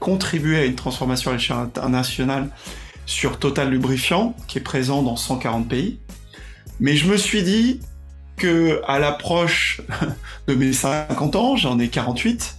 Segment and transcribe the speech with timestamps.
[0.00, 2.48] contribué à une transformation à l'échelle internationale
[3.06, 6.00] sur Total Lubrifiant, qui est présent dans 140 pays.
[6.80, 7.80] Mais je me suis dit
[8.36, 9.82] que à l'approche
[10.48, 12.56] de mes 50 ans, j'en ai 48,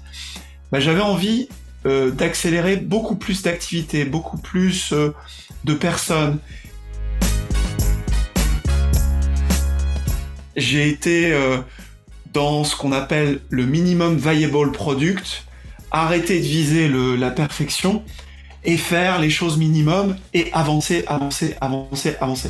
[0.72, 1.50] bah, j'avais envie
[1.86, 5.14] euh, d'accélérer beaucoup plus d'activités, beaucoup plus euh,
[5.64, 6.38] de personnes.
[10.56, 11.58] J'ai été euh,
[12.34, 15.46] dans ce qu'on appelle le minimum viable product,
[15.92, 18.04] arrêter de viser la perfection
[18.64, 22.50] et faire les choses minimum et avancer, avancer, avancer, avancer.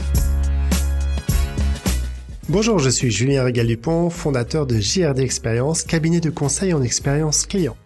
[2.50, 7.78] Bonjour, je suis Julien Régal-Dupont, fondateur de JRD Expérience, cabinet de conseil en expérience client.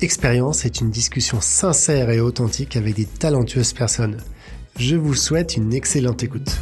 [0.00, 4.18] Expérience est une discussion sincère et authentique avec des talentueuses personnes.
[4.78, 6.56] Je vous souhaite une excellente écoute.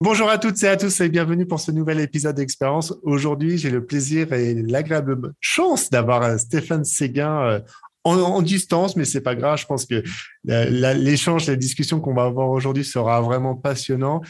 [0.00, 2.92] Bonjour à toutes et à tous et bienvenue pour ce nouvel épisode d'Expérience.
[3.04, 7.60] Aujourd'hui, j'ai le plaisir et l'agréable chance d'avoir euh, Stéphane Séguin euh,
[8.02, 9.56] en, distance, mais c'est pas grave.
[9.56, 10.02] Je pense que
[10.44, 14.20] l'échange, la discussion qu'on va avoir aujourd'hui sera vraiment passionnant.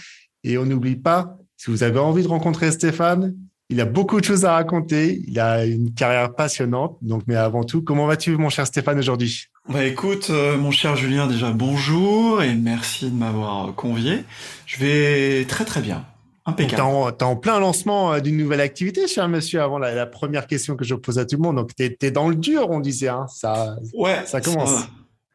[0.44, 3.34] Et on n'oublie pas, si vous avez envie de rencontrer Stéphane,
[3.70, 5.24] il a beaucoup de choses à raconter.
[5.26, 6.98] Il a une carrière passionnante.
[7.00, 9.46] Donc, mais avant tout, comment vas-tu, mon cher Stéphane, aujourd'hui?
[9.68, 14.24] Bah écoute, euh, mon cher Julien, déjà bonjour et merci de m'avoir euh, convié.
[14.66, 16.04] Je vais très très bien.
[16.44, 16.76] Impeccable.
[17.16, 20.76] T'es en, en, plein lancement euh, d'une nouvelle activité, cher monsieur, avant la, première question
[20.76, 21.56] que je pose à tout le monde.
[21.56, 23.08] Donc, t'es es dans le dur, on disait.
[23.08, 23.24] Hein.
[23.34, 24.86] Ça, ouais, ça commence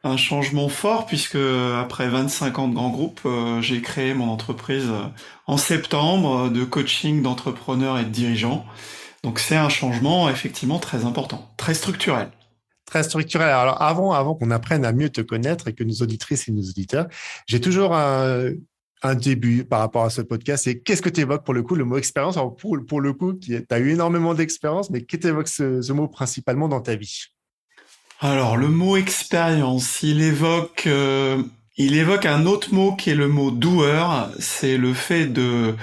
[0.04, 1.36] un changement fort puisque
[1.76, 4.88] après 25 ans de grand groupe, euh, j'ai créé mon entreprise
[5.48, 8.64] en septembre de coaching d'entrepreneurs et de dirigeants.
[9.24, 12.30] Donc c'est un changement effectivement très important, très structurel.
[12.90, 13.50] Très structurel.
[13.50, 16.62] Alors avant, avant qu'on apprenne à mieux te connaître et que nos auditrices et nos
[16.62, 17.06] auditeurs,
[17.46, 18.50] j'ai toujours un,
[19.14, 20.66] début par rapport à ce podcast.
[20.66, 22.36] Et qu'est-ce que tu évoques pour le coup le mot expérience?
[22.36, 26.66] Alors pour, pour le coup, tu as eu énormément d'expérience, mais qu'est-ce ce mot principalement
[26.66, 27.26] dans ta vie?
[28.18, 31.44] Alors le mot expérience, il évoque, euh,
[31.76, 34.32] il évoque un autre mot qui est le mot doueur.
[34.40, 35.76] C'est le fait de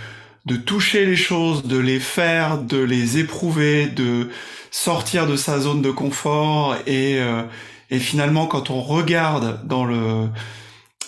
[0.47, 4.29] de toucher les choses, de les faire, de les éprouver, de
[4.71, 7.43] sortir de sa zone de confort et euh,
[7.91, 10.29] finalement quand on regarde dans le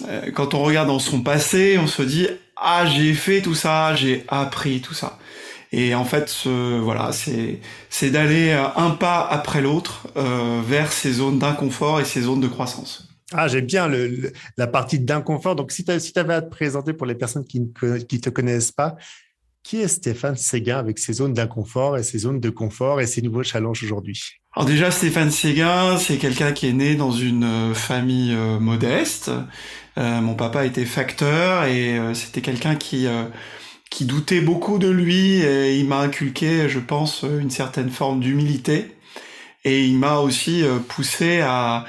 [0.07, 2.27] euh, quand on regarde dans son passé, on se dit
[2.57, 5.17] ah j'ai fait tout ça, j'ai appris tout ça.
[5.71, 10.07] Et en fait, voilà, c'est c'est d'aller euh, un pas après l'autre
[10.67, 13.09] vers ces zones d'inconfort et ces zones de croissance.
[13.31, 15.55] Ah, j'aime bien le, la partie d'inconfort.
[15.55, 18.31] Donc, si tu si avais à te présenter pour les personnes qui ne qui te
[18.31, 18.95] connaissent pas,
[19.69, 23.21] qui est Stéphane Séguin avec ses zones d'inconfort et ses zones de confort et ses
[23.21, 24.19] nouveaux challenges aujourd'hui?
[24.55, 29.29] Alors déjà, Stéphane Séguin, c'est quelqu'un qui est né dans une euh, famille modeste.
[29.97, 33.07] Euh, mon papa était facteur et c'était quelqu'un qui
[33.89, 38.95] qui doutait beaucoup de lui et il m'a inculqué, je pense, une certaine forme d'humilité.
[39.65, 41.85] Et il m'a aussi euh, poussé à,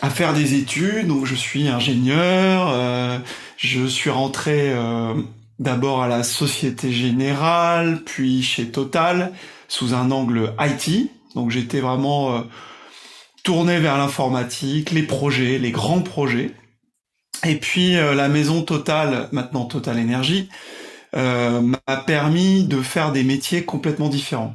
[0.00, 1.06] à faire des études.
[1.08, 3.18] Donc je suis ingénieur, euh,
[3.56, 5.14] je suis rentré euh,
[5.62, 9.32] d'abord à la Société Générale, puis chez Total,
[9.68, 11.10] sous un angle IT.
[11.34, 12.44] Donc j'étais vraiment
[13.42, 16.50] tourné vers l'informatique, les projets, les grands projets.
[17.46, 20.48] Et puis la maison Total, maintenant Total Énergie,
[21.14, 24.54] euh, m'a permis de faire des métiers complètement différents.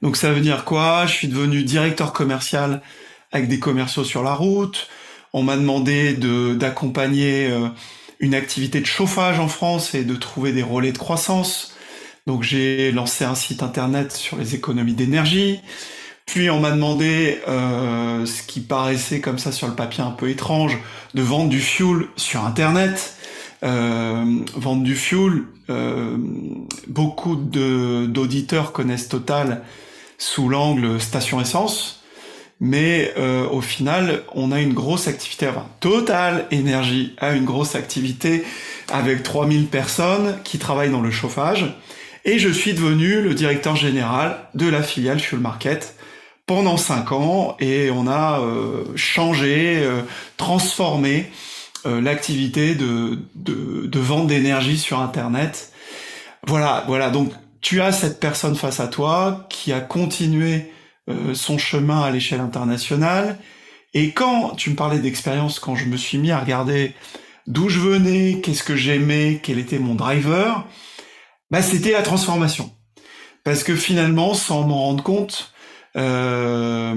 [0.00, 1.04] Donc ça veut dire quoi?
[1.06, 2.80] Je suis devenu directeur commercial
[3.32, 4.88] avec des commerciaux sur la route.
[5.34, 7.68] On m'a demandé de d'accompagner euh,
[8.20, 11.74] une activité de chauffage en France et de trouver des relais de croissance.
[12.26, 15.60] Donc j'ai lancé un site internet sur les économies d'énergie.
[16.24, 20.28] Puis on m'a demandé, euh, ce qui paraissait comme ça sur le papier un peu
[20.28, 20.76] étrange,
[21.14, 23.16] de vendre du fuel sur internet
[23.64, 25.44] euh, vendre du fuel.
[25.68, 26.16] Euh,
[26.86, 29.62] beaucoup d'auditeurs connaissent Total
[30.18, 32.02] sous l'angle station essence,
[32.60, 35.48] mais euh, au final, on a une grosse activité.
[35.48, 38.44] Enfin, Total Énergie a une grosse activité
[38.90, 41.74] avec 3000 personnes qui travaillent dans le chauffage.
[42.24, 45.94] Et je suis devenu le directeur général de la filiale Fuel Market
[46.46, 50.02] pendant 5 ans et on a euh, changé, euh,
[50.36, 51.30] transformé
[51.84, 55.70] l'activité de, de, de vente d'énergie sur Internet.
[56.44, 57.10] Voilà, voilà.
[57.10, 57.30] Donc
[57.60, 60.72] tu as cette personne face à toi qui a continué
[61.34, 63.38] son chemin à l'échelle internationale.
[63.94, 66.94] Et quand tu me parlais d'expérience, quand je me suis mis à regarder
[67.46, 70.66] d'où je venais, qu'est-ce que j'aimais, quel était mon driver,
[71.50, 72.72] bah c'était la transformation.
[73.44, 75.52] Parce que finalement, sans m'en rendre compte,
[75.96, 76.96] euh,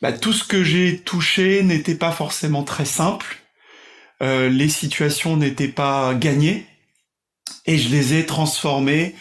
[0.00, 3.38] bah, tout ce que j'ai touché n'était pas forcément très simple.
[4.22, 6.66] Euh, les situations n'étaient pas gagnées
[7.66, 9.14] et je les ai transformées,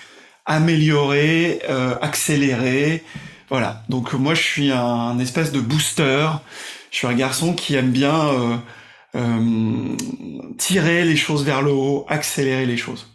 [0.45, 3.03] améliorées, euh, accélérées.
[3.51, 3.83] Voilà.
[3.89, 6.27] Donc moi, je suis un, espèce de booster.
[6.89, 8.57] Je suis un garçon qui aime bien euh,
[9.15, 9.97] euh,
[10.57, 13.07] tirer les choses vers le haut, accélérer les choses.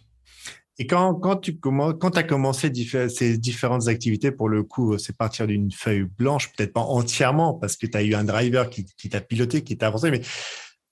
[0.79, 2.71] Et quand, quand tu quand as commencé
[3.09, 7.77] ces différentes activités, pour le coup, c'est partir d'une feuille blanche, peut-être pas entièrement, parce
[7.77, 10.21] que tu as eu un driver qui, qui t'a piloté, qui t'a avancé, mais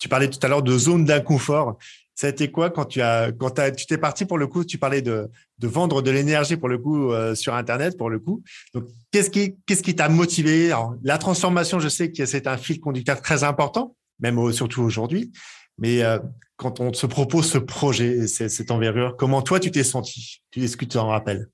[0.04, 1.78] tu parlais tout à l'heure de zone d'inconfort.
[2.14, 4.76] Ça a été quoi quand tu as quand tu t'es parti pour le coup Tu
[4.76, 8.42] parlais de, de vendre de l'énergie pour le coup euh, sur Internet pour le coup.
[8.74, 10.74] Donc qu'est-ce qui qu'est-ce qui t'a motivé?
[11.02, 15.32] La transformation, je sais que c'est un fil conducteur très important, même surtout aujourd'hui.
[15.78, 16.18] Mais euh,
[16.56, 20.42] quand on se propose ce projet, cette envergure, comment toi tu t'es senti?
[20.54, 21.48] Est-ce que tu t'en rappelles?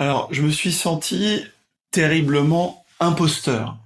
[0.00, 1.42] Alors je me suis senti
[1.92, 3.78] terriblement imposteur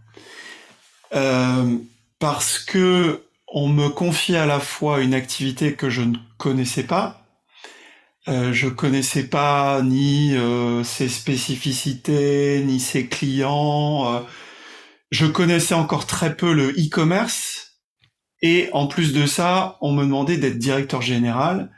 [1.14, 1.76] euh,
[2.18, 7.26] parce que on me confie à la fois une activité que je ne connaissais pas.
[8.28, 14.14] Euh, je connaissais pas ni euh, ses spécificités, ni ses clients.
[14.14, 14.20] Euh.
[15.10, 17.78] je connaissais encore très peu le e-commerce.
[18.42, 21.70] Et en plus de ça, on me demandait d'être directeur général,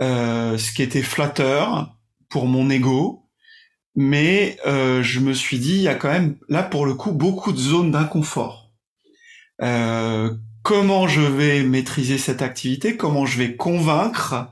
[0.00, 1.96] euh, ce qui était flatteur
[2.30, 3.20] pour mon ego.
[3.96, 7.52] Mais je me suis dit, il y a quand même là pour le coup beaucoup
[7.52, 8.64] de zones d'inconfort.
[9.62, 10.34] Euh,
[10.64, 14.48] comment je vais maîtriser cette activité, comment je vais convaincre,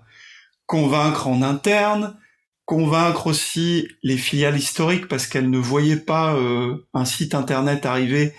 [0.67, 2.19] convaincre en interne,
[2.67, 8.35] convaincre aussi les filiales historiques parce qu'elles ne voyaient pas euh, un site internet arriver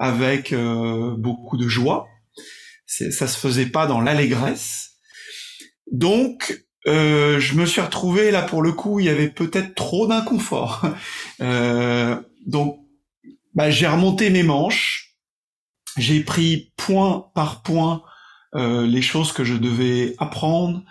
[0.00, 2.08] avec euh, beaucoup de joie.
[2.86, 4.96] Ça se faisait pas dans l'allégresse.
[5.92, 10.08] Donc, euh, je me suis retrouvé là pour le coup, il y avait peut-être trop
[10.08, 10.84] d'inconfort.
[12.46, 12.80] donc,
[13.54, 15.11] bah, j'ai remonté mes manches
[15.96, 18.02] j'ai pris point par point
[18.54, 20.82] euh, les choses que je devais apprendre,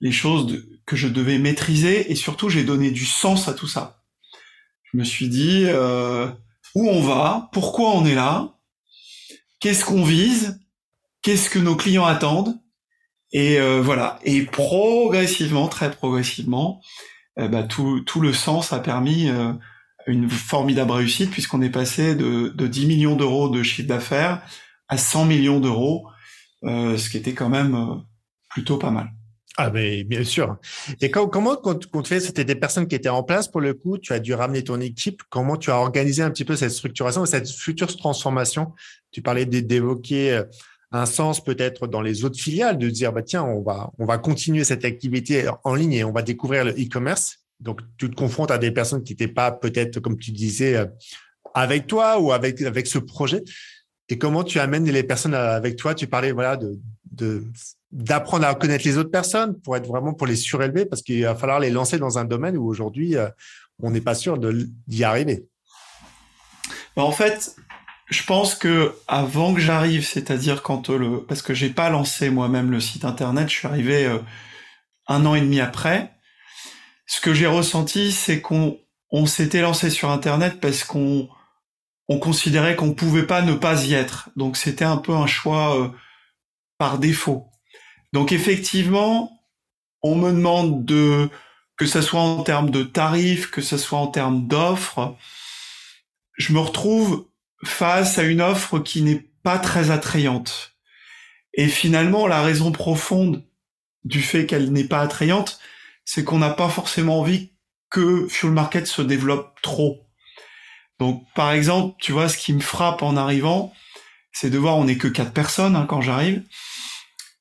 [0.00, 4.02] les choses que je devais maîtriser, et surtout j'ai donné du sens à tout ça.
[4.84, 6.28] Je me suis dit euh,
[6.74, 8.58] où on va, pourquoi on est là,
[9.60, 10.60] qu'est-ce qu'on vise,
[11.22, 12.58] qu'est-ce que nos clients attendent,
[13.32, 14.18] et euh, voilà.
[14.24, 16.82] Et progressivement, très progressivement,
[17.36, 19.30] bah, tout, tout le sens a permis
[20.06, 24.42] une formidable réussite puisqu'on est passé de, de 10 millions d'euros de chiffre d'affaires
[24.88, 26.06] à 100 millions d'euros,
[26.64, 27.94] euh, ce qui était quand même euh,
[28.50, 29.10] plutôt pas mal.
[29.58, 30.56] Ah mais bien sûr.
[31.00, 33.98] Et comment quand, quand tu c'était des personnes qui étaient en place pour le coup,
[33.98, 35.22] tu as dû ramener ton équipe.
[35.28, 38.72] Comment tu as organisé un petit peu cette structuration, cette future transformation?
[39.10, 40.44] Tu parlais d'évoquer euh,
[40.90, 44.16] un sens peut-être dans les autres filiales, de dire bah tiens, on va on va
[44.16, 47.41] continuer cette activité en ligne et on va découvrir le e-commerce.
[47.62, 50.86] Donc, tu te confrontes à des personnes qui n'étaient pas peut-être, comme tu disais, euh,
[51.54, 53.42] avec toi ou avec, avec ce projet.
[54.08, 55.94] Et comment tu amènes les personnes avec toi?
[55.94, 57.44] Tu parlais voilà de,
[57.90, 61.34] d'apprendre à connaître les autres personnes pour être vraiment pour les surélever parce qu'il va
[61.34, 63.28] falloir les lancer dans un domaine où aujourd'hui euh,
[63.82, 65.46] on n'est pas sûr d'y arriver.
[66.96, 67.56] Bah, en fait,
[68.10, 72.70] je pense que avant que j'arrive, c'est-à-dire quand le parce que j'ai pas lancé moi-même
[72.70, 74.18] le site internet, je suis arrivé euh,
[75.06, 76.12] un an et demi après
[77.12, 78.80] ce que j'ai ressenti, c'est qu'on
[79.10, 81.28] on, s'était lancé sur Internet parce qu'on
[82.08, 84.30] on considérait qu'on pouvait pas ne pas y être.
[84.34, 85.88] Donc c'était un peu un choix euh,
[86.78, 87.50] par défaut.
[88.14, 89.30] Donc effectivement,
[90.00, 91.28] on me demande de
[91.76, 95.14] que ce soit en termes de tarifs, que ce soit en termes d'offres,
[96.38, 97.26] je me retrouve
[97.62, 100.78] face à une offre qui n'est pas très attrayante.
[101.52, 103.44] Et finalement, la raison profonde
[104.02, 105.60] du fait qu'elle n'est pas attrayante,
[106.04, 107.52] c'est qu'on n'a pas forcément envie
[107.90, 110.06] que Fuel Market se développe trop.
[110.98, 113.72] Donc, par exemple, tu vois, ce qui me frappe en arrivant,
[114.32, 116.42] c'est de voir, on n'est que quatre personnes hein, quand j'arrive,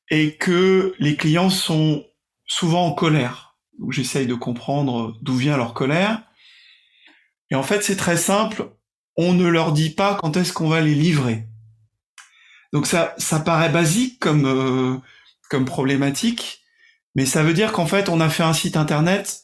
[0.10, 2.06] et que les clients sont
[2.46, 3.56] souvent en colère.
[3.80, 6.24] Donc, j'essaye de comprendre d'où vient leur colère.
[7.50, 8.70] Et en fait, c'est très simple.
[9.15, 11.48] On ne leur dit pas quand est-ce qu'on va les livrer.
[12.74, 14.98] Donc ça, ça paraît basique comme euh,
[15.50, 16.61] comme problématique,
[17.15, 19.44] mais ça veut dire qu'en fait, on a fait un site internet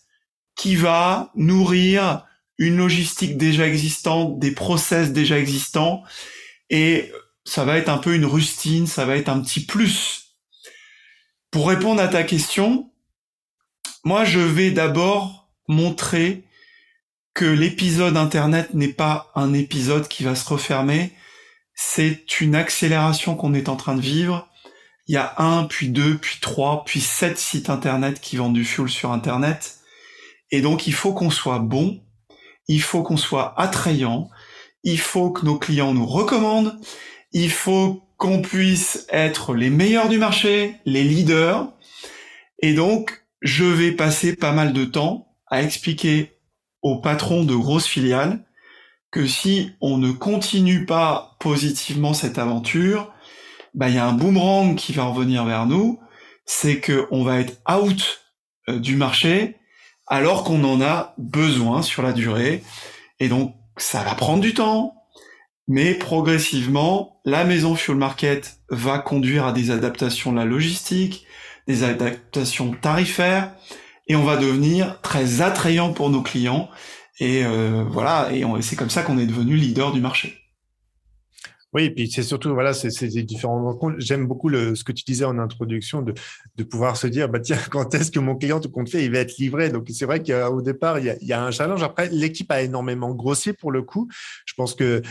[0.55, 2.25] qui va nourrir
[2.57, 6.03] une logistique déjà existante, des process déjà existants,
[6.69, 7.11] et
[7.45, 10.35] ça va être un peu une rustine, ça va être un petit plus.
[11.51, 12.91] Pour répondre à ta question,
[14.03, 16.43] moi je vais d'abord montrer
[17.33, 21.13] que l'épisode internet n'est pas un épisode qui va se refermer,
[21.75, 24.49] c'est une accélération qu'on est en train de vivre,
[25.07, 28.65] il y a un, puis deux, puis trois, puis sept sites internet qui vendent du
[28.65, 29.77] fuel sur internet.
[30.51, 32.01] Et donc il faut qu'on soit bon,
[32.67, 34.29] il faut qu'on soit attrayant,
[34.83, 36.77] il faut que nos clients nous recommandent,
[37.31, 41.71] il faut qu'on puisse être les meilleurs du marché, les leaders.
[42.59, 46.39] Et donc, je vais passer pas mal de temps à expliquer
[46.81, 48.43] aux patrons de grosses filiales
[49.11, 53.13] que si on ne continue pas positivement cette aventure,
[53.77, 55.99] bah, il y a un boomerang qui va revenir vers nous,
[56.45, 58.21] c'est que on va être out
[58.69, 59.55] euh, du marché
[60.07, 62.63] alors qu'on en a besoin sur la durée.
[63.19, 64.95] Et donc, ça va prendre du temps,
[65.67, 71.27] mais progressivement, la maison Fuel Market va conduire à des adaptations de la logistique,
[71.67, 73.51] des adaptations tarifaires,
[74.07, 76.69] et on va devenir très attrayant pour nos clients.
[77.19, 80.46] Et euh, voilà, et c'est comme ça qu'on est devenu leader du marché.
[81.73, 83.97] Oui, et puis c'est surtout, voilà, c'est des différents rencontres.
[83.99, 86.13] J'aime beaucoup le, ce que tu disais en introduction de,
[86.55, 89.11] de pouvoir se dire, bah, tiens, quand est-ce que mon client, tout compte fait, il
[89.11, 89.69] va être livré?
[89.69, 91.83] Donc, c'est vrai qu'au départ, il y, a, il y, a, un challenge.
[91.83, 94.07] Après, l'équipe a énormément grossi pour le coup.
[94.45, 95.01] Je pense que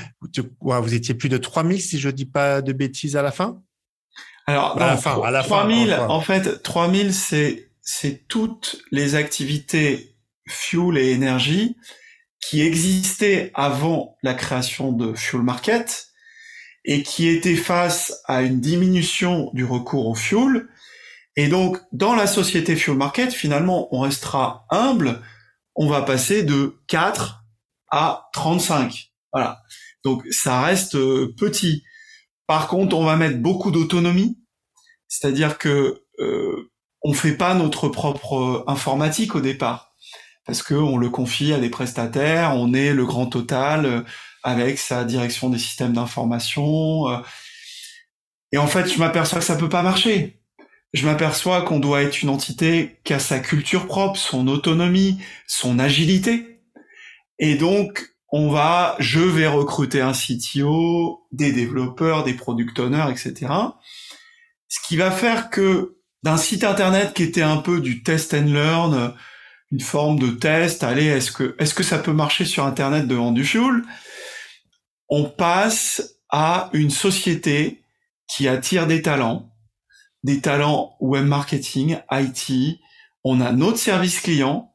[0.61, 3.61] vous étiez plus de 3000, si je dis pas de bêtises à la fin?
[4.47, 9.15] Alors, à la fin, à la 3000, fin, en fait, 3000, c'est, c'est toutes les
[9.15, 10.17] activités
[10.49, 11.77] fuel et énergie
[12.41, 16.07] qui existaient avant la création de Fuel Market
[16.87, 20.69] et qui étaient face à une diminution du recours au fuel.
[21.37, 25.21] Et donc, dans la société Fuel Market, finalement, on restera humble.
[25.75, 27.45] On va passer de 4
[27.91, 29.13] à 35.
[29.33, 29.61] Voilà.
[30.05, 31.83] Donc, ça reste euh, petit.
[32.47, 34.39] Par contre, on va mettre beaucoup d'autonomie.
[35.09, 36.71] C'est-à-dire que euh,
[37.03, 39.87] on fait pas notre propre euh, informatique au départ
[40.47, 44.01] parce que on le confie à des prestataires, on est le grand total euh,
[44.47, 47.09] avec sa direction des systèmes d'information.
[47.11, 47.19] Euh.
[48.53, 50.41] et en fait, je m'aperçois que ça peut pas marcher.
[50.95, 55.81] Je m'aperçois qu'on doit être une entité qui a sa culture propre, son autonomie, son
[55.81, 56.61] agilité.
[57.41, 63.53] Et donc, on va, je vais recruter un CTO, des développeurs, des product owners, etc.
[64.69, 68.47] Ce qui va faire que d'un site internet qui était un peu du test and
[68.47, 69.13] learn,
[69.73, 70.85] une forme de test.
[70.85, 73.83] Allez, est-ce que est-ce que ça peut marcher sur Internet devant du fuel
[75.09, 77.83] On passe à une société
[78.29, 79.53] qui attire des talents,
[80.25, 82.81] des talents web marketing, IT.
[83.25, 84.75] On a notre service client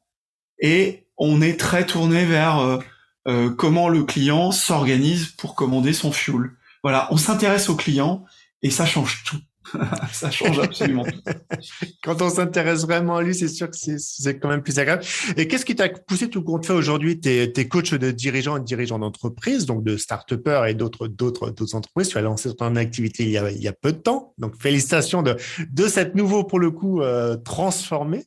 [0.60, 2.80] et on est très tourné vers euh,
[3.28, 6.52] euh, comment le client s'organise pour commander son fuel.
[6.84, 8.26] Voilà, on s'intéresse au client
[8.62, 9.40] et ça change tout.
[10.12, 11.06] ça change absolument.
[12.04, 15.04] Quand on s'intéresse vraiment à lui, c'est sûr que c'est quand même plus agréable.
[15.38, 17.20] Et qu'est-ce qui t'a poussé tout compte fait aujourd'hui?
[17.20, 20.32] T'es es coach de dirigeants et de dirigeants d'entreprise, donc de start
[20.68, 22.10] et d'autres entreprises.
[22.10, 24.34] Tu as lancé ton activité il y a, il y a peu de temps.
[24.38, 25.36] Donc félicitations de
[25.72, 28.26] de cette nouveau pour le coup euh, transformé.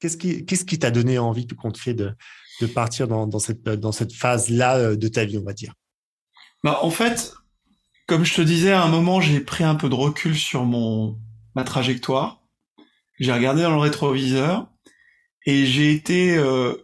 [0.00, 0.16] Qu'est-ce
[0.64, 2.12] qui t'a donné envie tout compte fait de
[2.60, 5.52] de partir dans, dans cette dans cette phase là euh, de ta vie, on va
[5.52, 5.74] dire?
[6.62, 7.34] Bah, en fait,
[8.06, 11.18] comme je te disais, à un moment, j'ai pris un peu de recul sur mon
[11.54, 12.42] ma trajectoire.
[13.20, 14.68] J'ai regardé dans le rétroviseur
[15.46, 16.74] et j'ai été euh,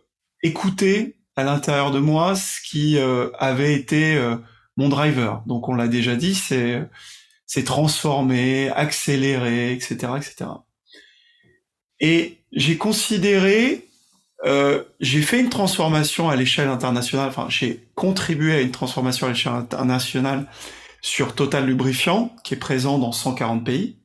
[0.42, 4.36] écouté à l'intérieur de moi ce qui euh, avait été euh,
[4.76, 5.42] mon driver.
[5.46, 6.88] Donc on l'a déjà dit, c'est
[7.46, 10.50] c'est transformer, accélérer, etc., etc.
[11.98, 13.88] Et j'ai considéré,
[14.44, 17.28] euh, j'ai fait une transformation à l'échelle internationale.
[17.28, 20.46] Enfin, j'ai contribué à une transformation à l'échelle internationale
[21.02, 23.98] sur Total Lubrifiant, qui est présent dans 140 pays.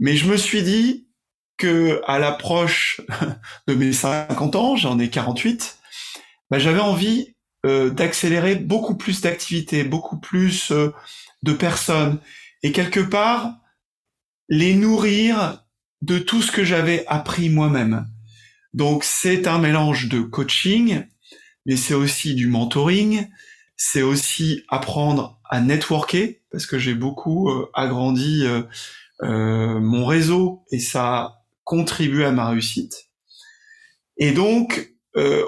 [0.00, 1.08] Mais je me suis dit
[1.56, 3.00] que à l'approche
[3.68, 5.78] de mes 50 ans, j'en ai 48,
[6.50, 7.34] bah, j'avais envie
[7.66, 10.92] euh, d'accélérer beaucoup plus d'activités, beaucoup plus euh,
[11.42, 12.18] de personnes,
[12.62, 13.54] et quelque part
[14.48, 15.64] les nourrir
[16.02, 18.06] de tout ce que j'avais appris moi-même.
[18.74, 21.06] Donc c'est un mélange de coaching,
[21.64, 23.28] mais c'est aussi du mentoring,
[23.76, 28.62] c'est aussi apprendre à networker parce que j'ai beaucoup euh, agrandi euh,
[29.22, 33.08] euh, mon réseau et ça a contribué à ma réussite.
[34.16, 34.90] Et donc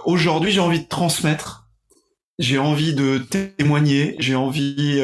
[0.05, 1.69] aujourd'hui j'ai envie de transmettre,
[2.39, 5.03] j'ai envie de témoigner, j'ai envie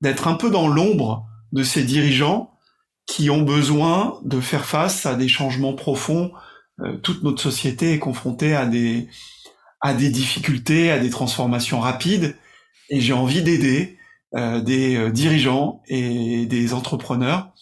[0.00, 2.52] d'être un peu dans l'ombre de ces dirigeants
[3.06, 6.32] qui ont besoin de faire face à des changements profonds.
[7.02, 9.08] toute notre société est confrontée à des
[9.80, 12.36] à des difficultés, à des transformations rapides
[12.90, 13.96] et j'ai envie d'aider
[14.36, 17.52] euh, des euh, dirigeants et des entrepreneurs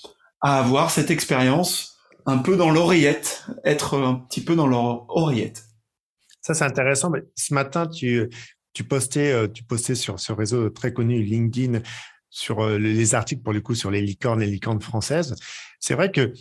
[0.40, 1.96] à avoir cette expérience
[2.26, 5.64] un peu dans l'oreillette, être un petit peu dans leur oreillette.
[6.42, 7.08] Ça, c'est intéressant.
[7.10, 8.28] Mais ce matin, tu,
[8.74, 11.80] tu postais, euh, tu postais sur ce réseau très connu, LinkedIn,
[12.28, 15.34] sur les articles pour le coup sur les licornes, les licornes françaises.
[15.80, 16.34] C'est vrai que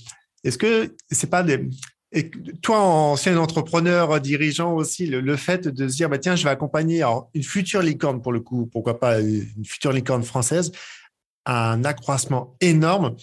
[0.44, 1.70] est-ce que c'est pas des,
[2.14, 6.50] et toi, ancien entrepreneur, dirigeant aussi, le, fait de se dire, bah, tiens, je vais
[6.50, 10.72] accompagner une future licorne pour le coup, pourquoi pas une future licorne française,
[11.46, 13.18] un accroissement énorme.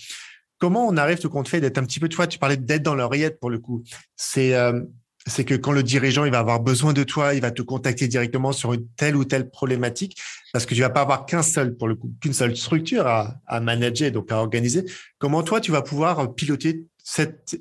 [0.58, 2.82] Comment on arrive, tout compte fait, d'être un petit peu, tu vois, tu parlais d'être
[2.82, 3.82] dans l'oreillette pour le coup.
[4.16, 4.82] C'est, euh,
[5.26, 8.06] c'est que quand le dirigeant il va avoir besoin de toi, il va te contacter
[8.06, 10.20] directement sur telle ou telle problématique,
[10.52, 13.60] parce que tu vas pas avoir qu'un seul pour le coup, qu'une seule structure à
[13.60, 14.84] manager, donc à organiser.
[15.18, 17.56] Comment toi tu vas pouvoir piloter cette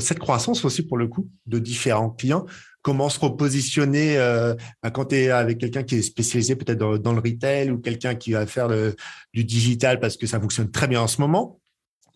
[0.00, 2.46] cette croissance aussi pour le coup de différents clients.
[2.82, 7.12] Comment se repositionner euh, bah, quand tu es avec quelqu'un qui est spécialisé peut-être dans,
[7.12, 8.68] le retail ou quelqu'un qui va faire
[9.32, 11.60] du digital parce que ça fonctionne très bien en ce moment.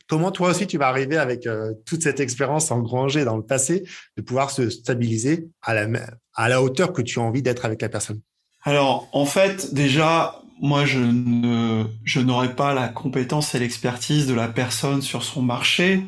[0.09, 3.85] Comment toi aussi tu vas arriver avec euh, toute cette expérience engrangée dans le passé
[4.17, 5.87] de pouvoir se stabiliser à la,
[6.35, 8.21] à la hauteur que tu as envie d'être avec la personne?
[8.63, 14.35] Alors en fait déjà moi je ne je n'aurais pas la compétence et l'expertise de
[14.35, 16.03] la personne sur son marché.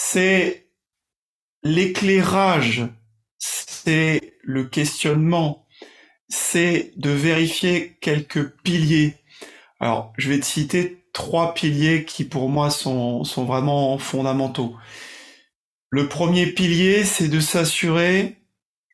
[0.00, 0.68] C'est
[1.64, 2.86] l'éclairage,
[3.36, 5.66] c'est le questionnement,
[6.28, 9.16] c'est de vérifier quelques piliers.
[9.80, 14.76] Alors, je vais te citer trois piliers qui pour moi sont, sont vraiment fondamentaux.
[15.90, 18.36] Le premier pilier, c'est de s'assurer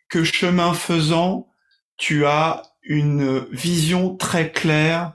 [0.09, 1.53] que chemin faisant,
[1.99, 5.13] tu as une vision très claire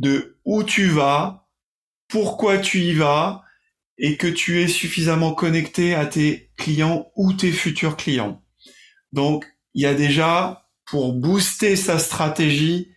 [0.00, 1.48] de où tu vas,
[2.08, 3.44] pourquoi tu y vas,
[3.98, 8.42] et que tu es suffisamment connecté à tes clients ou tes futurs clients.
[9.12, 12.92] Donc, il y a déjà, pour booster sa stratégie,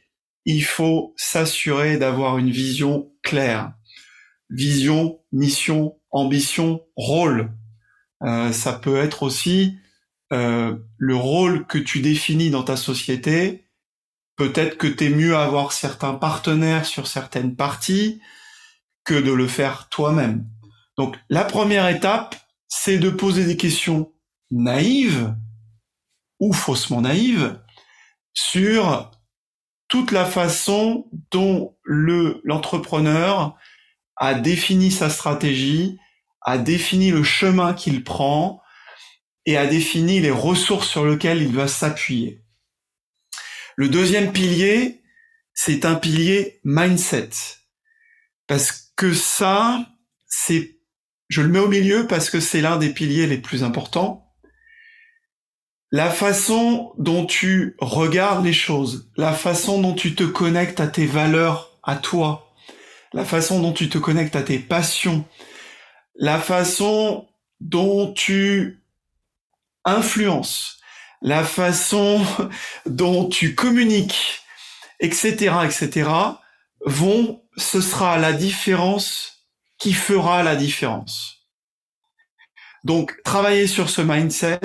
[0.45, 3.73] il faut s'assurer d'avoir une vision claire.
[4.49, 7.51] Vision, mission, ambition, rôle.
[8.23, 9.77] Euh, ça peut être aussi
[10.33, 13.67] euh, le rôle que tu définis dans ta société.
[14.35, 18.21] Peut-être que tu es mieux à avoir certains partenaires sur certaines parties
[19.03, 20.47] que de le faire toi-même.
[20.97, 22.35] Donc la première étape,
[22.67, 24.13] c'est de poser des questions
[24.49, 25.33] naïves
[26.39, 27.59] ou faussement naïves
[28.33, 29.11] sur
[29.87, 33.57] toute la façon dont le l'entrepreneur
[34.15, 35.97] a défini sa stratégie,
[36.41, 38.61] a défini le chemin qu'il prend
[39.45, 42.43] et a défini les ressources sur lesquelles il va s'appuyer.
[43.75, 45.01] Le deuxième pilier,
[45.53, 47.29] c'est un pilier mindset.
[48.47, 49.85] Parce que ça,
[50.27, 50.80] c'est,
[51.31, 54.31] je le mets au milieu parce que c'est l'un des piliers les plus importants
[55.91, 61.05] la façon dont tu regardes les choses, la façon dont tu te connectes à tes
[61.05, 62.53] valeurs, à toi,
[63.13, 65.25] la façon dont tu te connectes à tes passions,
[66.15, 67.27] la façon
[67.59, 68.81] dont tu
[69.83, 70.79] influences,
[71.21, 72.25] la façon
[72.85, 74.39] dont tu communiques,
[75.01, 76.09] etc., etc.,
[76.85, 79.30] vont, ce sera la différence
[79.81, 81.47] qui fera la différence.
[82.83, 84.59] Donc, travailler sur ce mindset,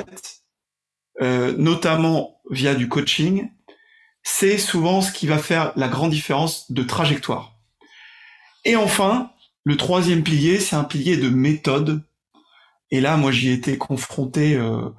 [1.22, 3.50] euh, notamment via du coaching,
[4.22, 7.58] c'est souvent ce qui va faire la grande différence de trajectoire.
[8.66, 9.30] Et enfin,
[9.64, 12.06] le troisième pilier, c'est un pilier de méthode.
[12.90, 14.90] Et là, moi, j'y ai été confronté euh,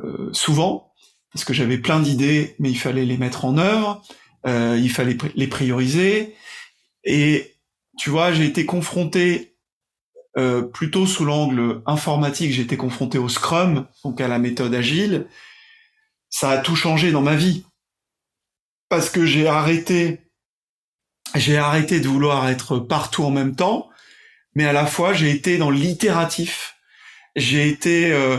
[0.00, 0.94] euh, souvent,
[1.30, 4.02] parce que j'avais plein d'idées, mais il fallait les mettre en œuvre,
[4.46, 6.34] il fallait les prioriser.
[7.04, 7.54] Et
[7.98, 9.47] tu vois, j'ai été confronté
[10.72, 15.26] plutôt sous l'angle informatique, j'ai été confronté au Scrum, donc à la méthode agile,
[16.30, 17.64] ça a tout changé dans ma vie.
[18.88, 20.30] Parce que j'ai arrêté,
[21.34, 23.90] j'ai arrêté de vouloir être partout en même temps,
[24.54, 26.76] mais à la fois j'ai été dans l'itératif.
[27.36, 28.38] J'ai été euh,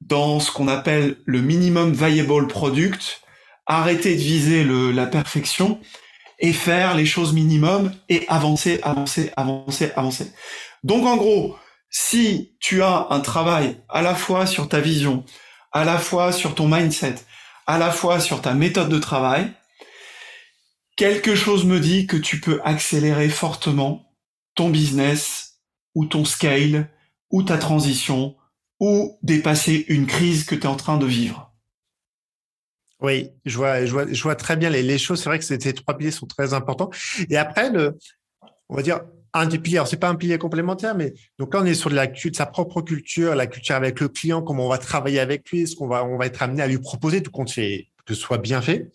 [0.00, 3.20] dans ce qu'on appelle le minimum viable product,
[3.66, 5.80] arrêter de viser la perfection
[6.38, 10.32] et faire les choses minimum et avancer, avancer, avancer, avancer.
[10.84, 11.56] Donc en gros,
[11.88, 15.24] si tu as un travail à la fois sur ta vision,
[15.72, 17.16] à la fois sur ton mindset,
[17.66, 19.50] à la fois sur ta méthode de travail,
[20.96, 24.14] quelque chose me dit que tu peux accélérer fortement
[24.54, 25.60] ton business
[25.94, 26.90] ou ton scale
[27.30, 28.36] ou ta transition
[28.78, 31.52] ou dépasser une crise que tu es en train de vivre.
[33.00, 35.22] Oui, je vois, je vois, je vois très bien les, choses.
[35.22, 36.90] C'est vrai que ces trois piliers sont très importants.
[37.30, 37.98] Et après, le,
[38.68, 39.00] on va dire,
[39.34, 41.98] un des piliers, c'est pas un pilier complémentaire, mais donc là, on est sur de
[42.32, 45.74] sa propre culture, la culture avec le client, comment on va travailler avec lui, ce
[45.74, 48.38] qu'on va, on va être amené à lui proposer, tout compte fait, que ce soit
[48.38, 48.90] bien fait.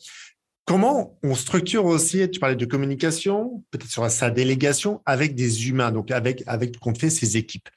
[0.65, 5.91] Comment on structure aussi, tu parlais de communication, peut-être sur sa délégation avec des humains,
[5.91, 7.67] donc avec, avec tout compte fait ses équipes.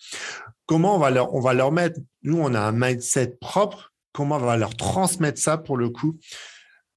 [0.67, 4.37] Comment on va leur, on va leur mettre, nous, on a un mindset propre, comment
[4.37, 6.19] on va leur transmettre ça pour le coup,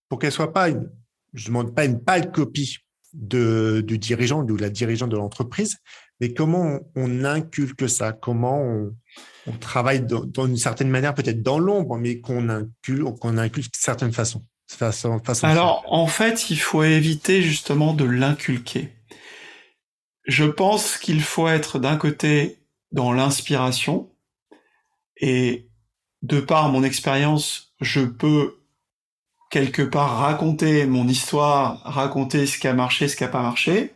[0.10, 0.92] pour qu'elle soit pas une,
[1.34, 2.85] je demande pas une pâle copie
[3.16, 5.78] de, du dirigeant ou de la dirigeante de l'entreprise,
[6.20, 8.14] mais comment on, inculque ça?
[8.14, 8.62] Comment
[9.48, 13.78] on, travaille dans, une certaine manière, peut-être dans l'ombre, mais qu'on inculque, qu'on inculque de
[13.78, 18.90] certaines façons, façon, Alors, en fait, il faut éviter justement de l'inculquer.
[20.26, 22.60] Je pense qu'il faut être d'un côté
[22.92, 24.10] dans l'inspiration
[25.18, 25.68] et
[26.24, 28.56] de par mon expérience, je peux
[29.50, 33.94] quelque part raconter mon histoire, raconter ce qui a marché, ce qui n'a pas marché.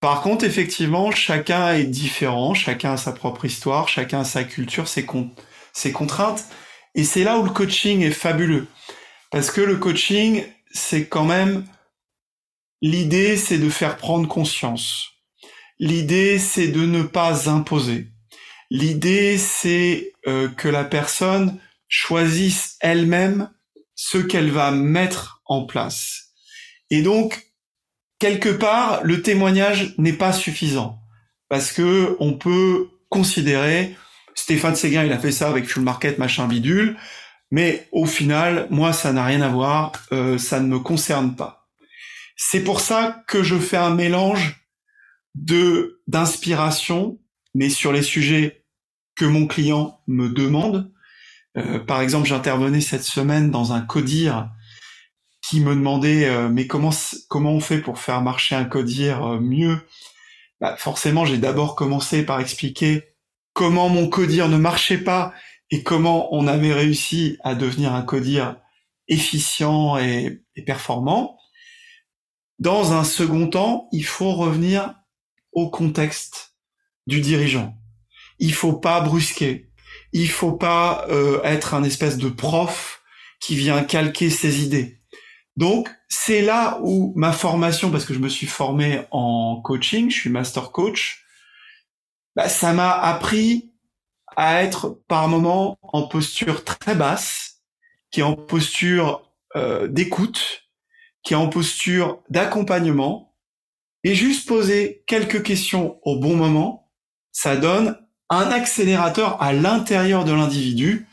[0.00, 4.86] Par contre, effectivement, chacun est différent, chacun a sa propre histoire, chacun a sa culture,
[4.86, 5.06] ses,
[5.72, 6.44] ses contraintes.
[6.94, 8.66] Et c'est là où le coaching est fabuleux.
[9.30, 11.64] Parce que le coaching, c'est quand même...
[12.82, 15.08] L'idée, c'est de faire prendre conscience.
[15.78, 18.08] L'idée, c'est de ne pas imposer.
[18.70, 23.50] L'idée, c'est euh, que la personne choisisse elle-même
[23.94, 26.34] ce qu'elle va mettre en place.
[26.90, 27.46] Et donc,
[28.18, 30.98] quelque part, le témoignage n'est pas suffisant
[31.48, 33.94] parce que on peut considérer
[34.34, 36.96] Stéphane Séguin, il a fait ça avec Full Market, machin bidule,
[37.50, 41.68] mais au final, moi, ça n'a rien à voir, euh, ça ne me concerne pas.
[42.36, 44.66] C'est pour ça que je fais un mélange
[45.36, 47.20] de d'inspiration,
[47.54, 48.64] mais sur les sujets
[49.14, 50.92] que mon client me demande.
[51.56, 54.50] Euh, par exemple, j'intervenais cette semaine dans un codir
[55.42, 56.90] qui me demandait euh, mais comment
[57.28, 59.78] comment on fait pour faire marcher un codir euh, mieux?
[60.60, 63.14] Bah, Forcément, j'ai d'abord commencé par expliquer
[63.52, 65.32] comment mon codir ne marchait pas
[65.70, 68.56] et comment on avait réussi à devenir un codir
[69.08, 71.38] efficient et, et performant.
[72.58, 74.94] Dans un second temps, il faut revenir
[75.52, 76.56] au contexte
[77.06, 77.74] du dirigeant.
[78.38, 79.70] Il faut pas brusquer.
[80.14, 83.02] Il faut pas euh, être un espèce de prof
[83.40, 85.00] qui vient calquer ses idées.
[85.56, 90.16] Donc c'est là où ma formation, parce que je me suis formé en coaching, je
[90.18, 91.24] suis master coach,
[92.36, 93.72] bah, ça m'a appris
[94.36, 97.62] à être par moment en posture très basse,
[98.10, 100.62] qui est en posture euh, d'écoute,
[101.22, 103.36] qui est en posture d'accompagnement,
[104.04, 106.92] et juste poser quelques questions au bon moment,
[107.32, 107.96] ça donne
[108.34, 111.06] un accélérateur à l'intérieur de l'individu.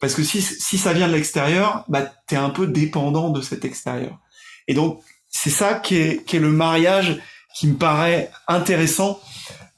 [0.00, 3.64] Parce que si, si ça vient de l'extérieur, bah, tu un peu dépendant de cet
[3.64, 4.18] extérieur.
[4.68, 7.20] Et donc, c'est ça qui qui est le mariage
[7.54, 9.20] qui me paraît intéressant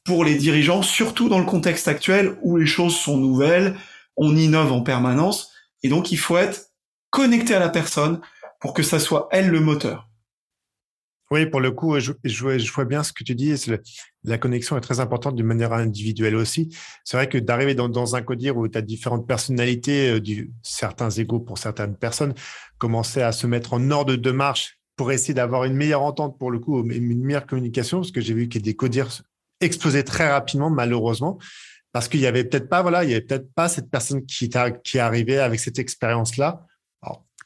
[0.04, 3.76] pour les dirigeants, surtout dans le contexte actuel où les choses sont nouvelles,
[4.16, 5.50] on innove en permanence,
[5.82, 6.70] et donc il faut être
[7.10, 8.20] connecté à la personne
[8.60, 10.08] pour que ça soit elle le moteur.
[11.32, 12.12] Oui, pour le coup, je,
[12.72, 13.54] vois bien ce que tu dis.
[14.22, 16.74] la connexion est très importante d'une manière individuelle aussi.
[17.04, 21.40] C'est vrai que d'arriver dans, un codir où tu as différentes personnalités, euh, certains égaux
[21.40, 22.34] pour certaines personnes,
[22.78, 26.50] commencer à se mettre en ordre de marche pour essayer d'avoir une meilleure entente pour
[26.50, 29.22] le coup, une meilleure communication, parce que j'ai vu qu'il y a des codirs
[29.60, 31.38] explosaient très rapidement, malheureusement,
[31.92, 34.50] parce qu'il y avait peut-être pas, voilà, il y avait peut-être pas cette personne qui,
[34.84, 36.66] qui est arrivée avec cette expérience-là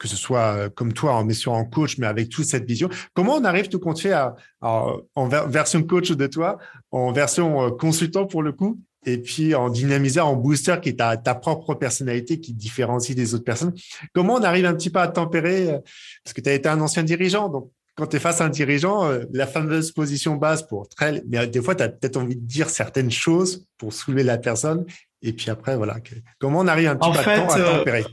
[0.01, 2.89] que ce soit euh, comme toi en mission en coach, mais avec toute cette vision.
[3.15, 6.59] Comment on arrive tout compte fait à, en version coach de toi,
[6.91, 10.99] en version euh, consultant pour le coup, et puis en dynamiseur, en booster qui est
[10.99, 13.75] ta, ta propre personnalité qui différencie des autres personnes?
[14.15, 15.79] Comment on arrive un petit peu à tempérer euh,
[16.25, 18.49] Parce que tu as été un ancien dirigeant, donc quand tu es face à un
[18.49, 22.47] dirigeant, la fameuse position basse pour très, mais des fois, tu as peut-être envie de
[22.47, 24.87] dire certaines choses pour soulever la personne.
[25.21, 25.99] Et puis après, voilà.
[26.39, 28.07] Comment on arrive un petit peu à tempérer?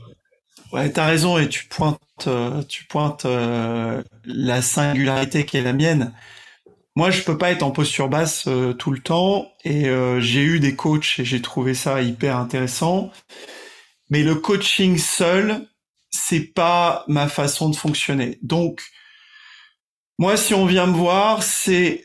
[0.72, 2.62] Ouais, t'as raison et tu pointes, euh,
[3.24, 6.12] euh, la singularité qui est la mienne.
[6.94, 9.84] Moi, je peux pas être en posture basse euh, tout le temps et
[10.20, 13.10] j'ai eu des coachs et j'ai trouvé ça hyper intéressant.
[14.10, 15.66] Mais le coaching seul,
[16.10, 18.38] c'est pas ma façon de fonctionner.
[18.42, 18.82] Donc,
[20.18, 22.04] moi, si on vient me voir, c'est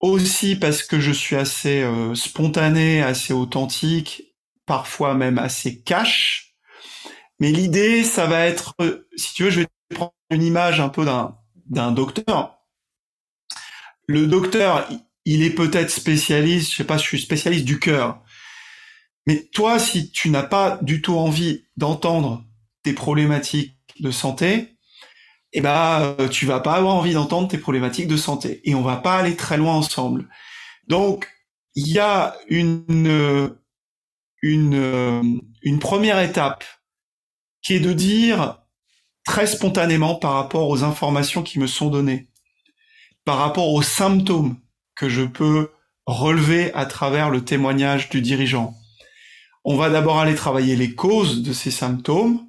[0.00, 4.34] aussi parce que je suis assez spontané, assez authentique,
[4.66, 6.43] parfois même assez cash
[7.40, 8.74] mais l'idée, ça va être,
[9.16, 12.58] si tu veux, je vais prendre une image un peu d'un, d'un docteur.
[14.06, 14.88] Le docteur,
[15.24, 18.22] il est peut-être spécialiste, je sais pas, je suis spécialiste du cœur.
[19.26, 22.44] Mais toi, si tu n'as pas du tout envie d'entendre
[22.82, 24.76] tes problématiques de santé,
[25.52, 28.60] eh ben, euh, tu vas pas avoir envie d'entendre tes problématiques de santé.
[28.64, 30.28] Et on va pas aller très loin ensemble.
[30.88, 31.30] Donc,
[31.74, 33.56] il y a une,
[34.42, 36.64] une, une première étape
[37.64, 38.58] qui est de dire
[39.24, 42.28] très spontanément par rapport aux informations qui me sont données,
[43.24, 44.56] par rapport aux symptômes
[44.94, 45.72] que je peux
[46.06, 48.74] relever à travers le témoignage du dirigeant.
[49.64, 52.46] On va d'abord aller travailler les causes de ces symptômes.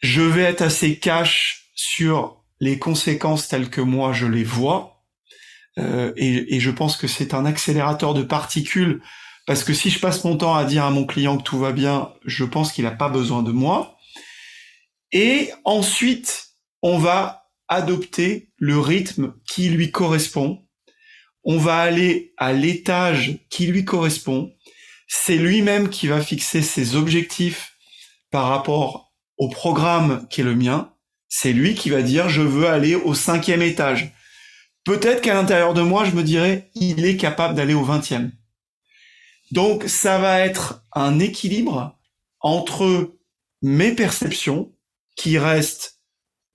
[0.00, 5.04] Je vais être assez cash sur les conséquences telles que moi je les vois.
[5.78, 9.00] Euh, et, et, je pense que c'est un accélérateur de particules
[9.44, 11.72] parce que si je passe mon temps à dire à mon client que tout va
[11.72, 13.93] bien, je pense qu'il n'a pas besoin de moi.
[15.14, 16.48] Et ensuite,
[16.82, 20.66] on va adopter le rythme qui lui correspond.
[21.44, 24.52] On va aller à l'étage qui lui correspond.
[25.06, 27.76] C'est lui-même qui va fixer ses objectifs
[28.30, 30.92] par rapport au programme qui est le mien,
[31.28, 34.12] c'est lui qui va dire je veux aller au cinquième étage.
[34.84, 38.32] Peut-être qu'à l'intérieur de moi, je me dirais il est capable d'aller au vingtième.
[39.52, 41.96] Donc ça va être un équilibre
[42.40, 43.16] entre
[43.62, 44.73] mes perceptions
[45.16, 46.00] qui restent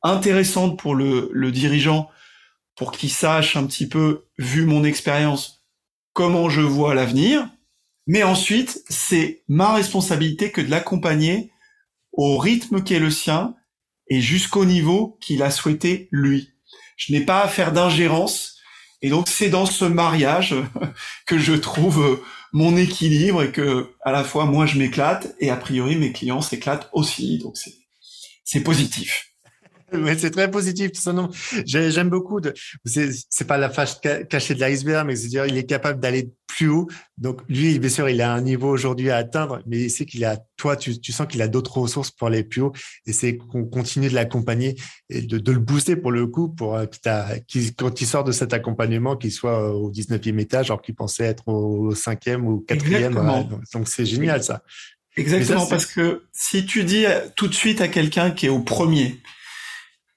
[0.01, 2.09] intéressantes pour le, le dirigeant
[2.79, 5.65] pour qu'il sache un petit peu, vu mon expérience,
[6.13, 7.49] comment je vois l'avenir.
[8.07, 11.51] Mais ensuite, c'est ma responsabilité que de l'accompagner
[12.13, 13.53] au rythme qui est le sien
[14.07, 16.53] et jusqu'au niveau qu'il a souhaité lui.
[16.95, 18.57] Je n'ai pas à faire d'ingérence.
[19.01, 20.55] Et donc, c'est dans ce mariage
[21.25, 22.21] que je trouve
[22.53, 26.41] mon équilibre et que, à la fois, moi, je m'éclate et a priori, mes clients
[26.41, 27.39] s'éclatent aussi.
[27.39, 27.73] Donc, c'est,
[28.49, 29.25] c'est positif.
[29.91, 31.13] Mais c'est très positif tout ça.
[31.13, 31.29] Non,
[31.65, 32.39] j'aime beaucoup.
[32.41, 32.53] De...
[32.85, 36.87] C'est pas la face cachée de l'iceberg, mais c'est-à-dire il est capable d'aller plus haut.
[37.17, 40.23] Donc lui, bien sûr, il a un niveau aujourd'hui à atteindre, mais il sait qu'il
[40.25, 42.71] a, toi, tu, tu sens qu'il a d'autres ressources pour aller plus haut.
[43.07, 44.75] Et c'est qu'on continue de l'accompagner
[45.09, 46.85] et de, de, le booster pour le coup, pour euh,
[47.47, 51.25] qu'il, quand il sort de cet accompagnement, qu'il soit au 19e étage, alors qu'il pensait
[51.25, 53.49] être au 5e ou 4e.
[53.73, 54.61] Donc c'est génial ça.
[55.19, 57.05] Exactement, parce que si tu dis
[57.35, 59.21] tout de suite à quelqu'un qui est au premier,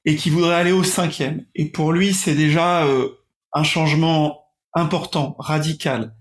[0.05, 1.45] et qui voudrait aller au cinquième.
[1.55, 3.11] Et pour lui, c'est déjà euh,
[3.53, 6.17] un changement important, radical.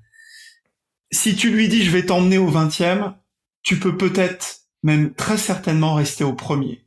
[1.12, 3.15] Si tu lui dis je vais t'emmener au vingtième,
[3.63, 6.86] tu peux peut-être même très certainement rester au premier.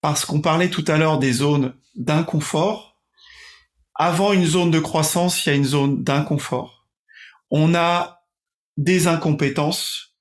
[0.00, 3.00] Parce qu'on parlait tout à l'heure des zones d'inconfort.
[3.94, 6.86] Avant une zone de croissance, il y a une zone d'inconfort.
[7.50, 8.22] On a
[8.76, 10.15] des incompétences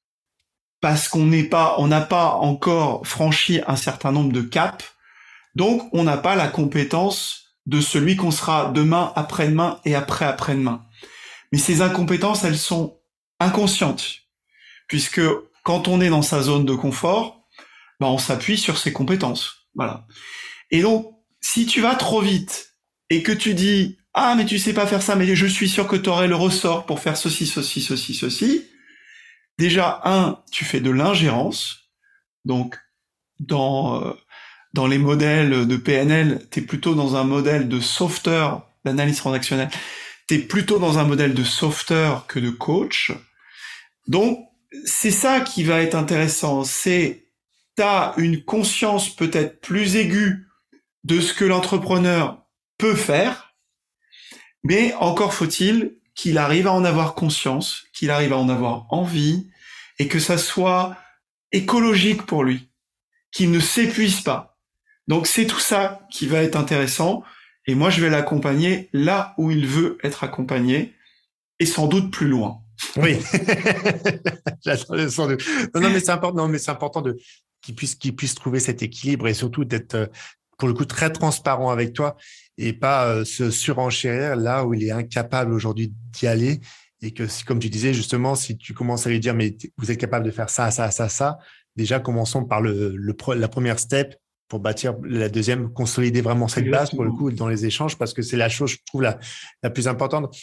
[0.82, 4.86] parce qu'on n'est pas, on n'a pas encore franchi un certain nombre de caps
[5.56, 10.86] donc, on n'a pas la compétence de celui qu'on sera demain, après-demain et après-après-demain.
[11.52, 13.00] Mais ces incompétences, elles sont
[13.40, 14.20] inconscientes,
[14.88, 15.22] puisque
[15.64, 17.48] quand on est dans sa zone de confort,
[18.00, 19.68] ben on s'appuie sur ses compétences.
[19.74, 20.06] Voilà.
[20.70, 22.76] Et donc, si tu vas trop vite
[23.10, 25.88] et que tu dis ah mais tu sais pas faire ça, mais je suis sûr
[25.88, 28.66] que tu aurais le ressort pour faire ceci, ceci, ceci, ceci.
[29.58, 31.90] Déjà, un, tu fais de l'ingérence.
[32.44, 32.78] Donc,
[33.40, 34.14] dans euh,
[34.76, 39.70] dans les modèles de PNL, tu es plutôt dans un modèle de sauveteur d'analyse transactionnelle.
[40.28, 43.14] Tu es plutôt dans un modèle de sauveteur que de coach.
[44.08, 44.38] Donc,
[44.84, 46.66] c'est ça qui va être intéressant.
[46.66, 47.30] C'est,
[47.78, 50.46] tu as une conscience peut-être plus aiguë
[51.06, 52.46] de ce que l'entrepreneur
[52.78, 53.56] peut faire,
[54.66, 59.48] mais encore faut-il qu'il arrive à en avoir conscience, qu'il arrive à en avoir envie,
[60.00, 60.98] et que ça soit
[61.52, 62.70] écologique pour lui,
[63.32, 64.58] qu'il ne s'épuise pas.
[65.08, 67.24] Donc c'est tout ça qui va être intéressant
[67.68, 70.94] et moi je vais l'accompagner là où il veut être accompagné
[71.60, 72.62] et sans doute plus loin.
[72.98, 73.20] Oui,
[75.10, 75.46] sans doute.
[75.74, 76.38] Non, non mais c'est important.
[76.38, 77.18] Non, mais c'est important de
[77.62, 80.08] qu'il puisse qu'il puisse trouver cet équilibre et surtout d'être euh,
[80.58, 82.18] pour le coup très transparent avec toi
[82.58, 86.62] et pas euh, se surenchérir là où il est incapable aujourd'hui d'y aller
[87.02, 90.00] et que comme tu disais justement, si tu commences à lui dire mais vous êtes
[90.00, 91.38] capable de faire ça, ça, ça, ça,
[91.76, 94.16] déjà commençons par le, le la première step
[94.48, 98.14] pour bâtir la deuxième, consolider vraiment cette base pour le coup dans les échanges parce
[98.14, 99.20] que c'est la chose, je trouve, la,
[99.64, 100.36] la plus importante.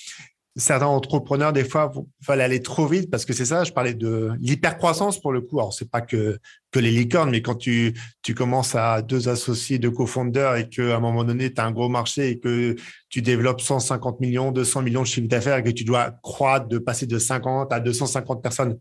[0.54, 1.90] Certains entrepreneurs, des fois,
[2.28, 5.58] veulent aller trop vite parce que c'est ça, je parlais de l'hypercroissance pour le coup.
[5.58, 6.38] Alors, c'est pas que,
[6.70, 10.96] que les licornes, mais quand tu, tu commences à deux associés, deux co-founders et qu'à
[10.96, 12.76] un moment donné, tu as un gros marché et que
[13.08, 16.76] tu développes 150 millions, 200 millions de chiffre d'affaires et que tu dois croître de
[16.78, 18.78] passer de 50 à 250 personnes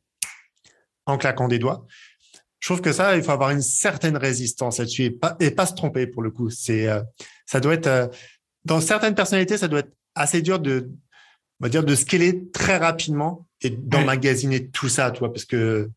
[1.05, 1.85] en claquant des doigts,
[2.61, 5.65] je trouve que ça, il faut avoir une certaine résistance là-dessus et pas, et pas
[5.65, 6.49] se tromper pour le coup.
[6.49, 7.01] C'est, euh,
[7.45, 8.07] ça doit être, euh,
[8.65, 10.91] dans certaines personnalités, ça doit être assez dur de,
[11.61, 15.89] on va dire, de scaler très rapidement et d'emmagasiner tout ça, tu vois, parce que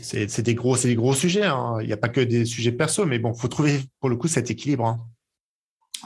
[0.00, 1.44] c'est, des gros, c'est des gros sujets.
[1.44, 1.78] Hein.
[1.80, 4.28] Il n'y a pas que des sujets perso, mais bon, faut trouver pour le coup
[4.28, 4.86] cet équilibre.
[4.86, 5.00] Hein.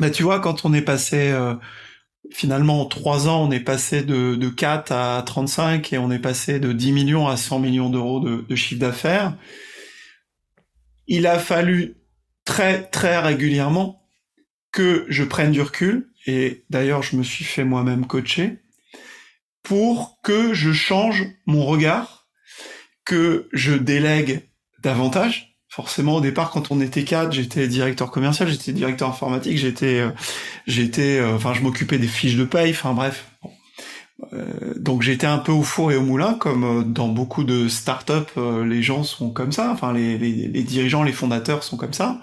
[0.01, 1.55] Bah, tu vois, quand on est passé, euh,
[2.31, 6.19] finalement, en trois ans, on est passé de, de 4 à 35 et on est
[6.19, 9.37] passé de 10 millions à 100 millions d'euros de, de chiffre d'affaires
[11.07, 11.97] il a fallu
[12.45, 14.09] très très régulièrement
[14.73, 18.59] que je prenne du recul, et d'ailleurs je me suis fait moi-même coacher,
[19.67, 22.29] pour que je change mon regard,
[23.05, 24.49] que je délègue
[24.85, 25.57] davantage.
[25.69, 30.11] Forcément, au départ, quand on était cadre, j'étais directeur commercial, j'étais directeur informatique, j'étais, euh,
[30.69, 33.27] j'étais, euh, enfin, je m'occupais des fiches de paye, enfin bref.
[34.33, 34.45] Euh,
[34.77, 38.85] donc j'étais un peu au four et au moulin, comme dans beaucoup de startups, les
[38.85, 42.21] gens sont comme ça, enfin les, dirigeants, les fondateurs sont comme ça.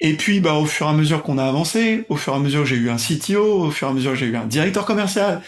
[0.00, 2.40] Et puis bah au fur et à mesure qu'on a avancé, au fur et à
[2.40, 5.42] mesure j'ai eu un CTO, au fur et à mesure j'ai eu un directeur commercial,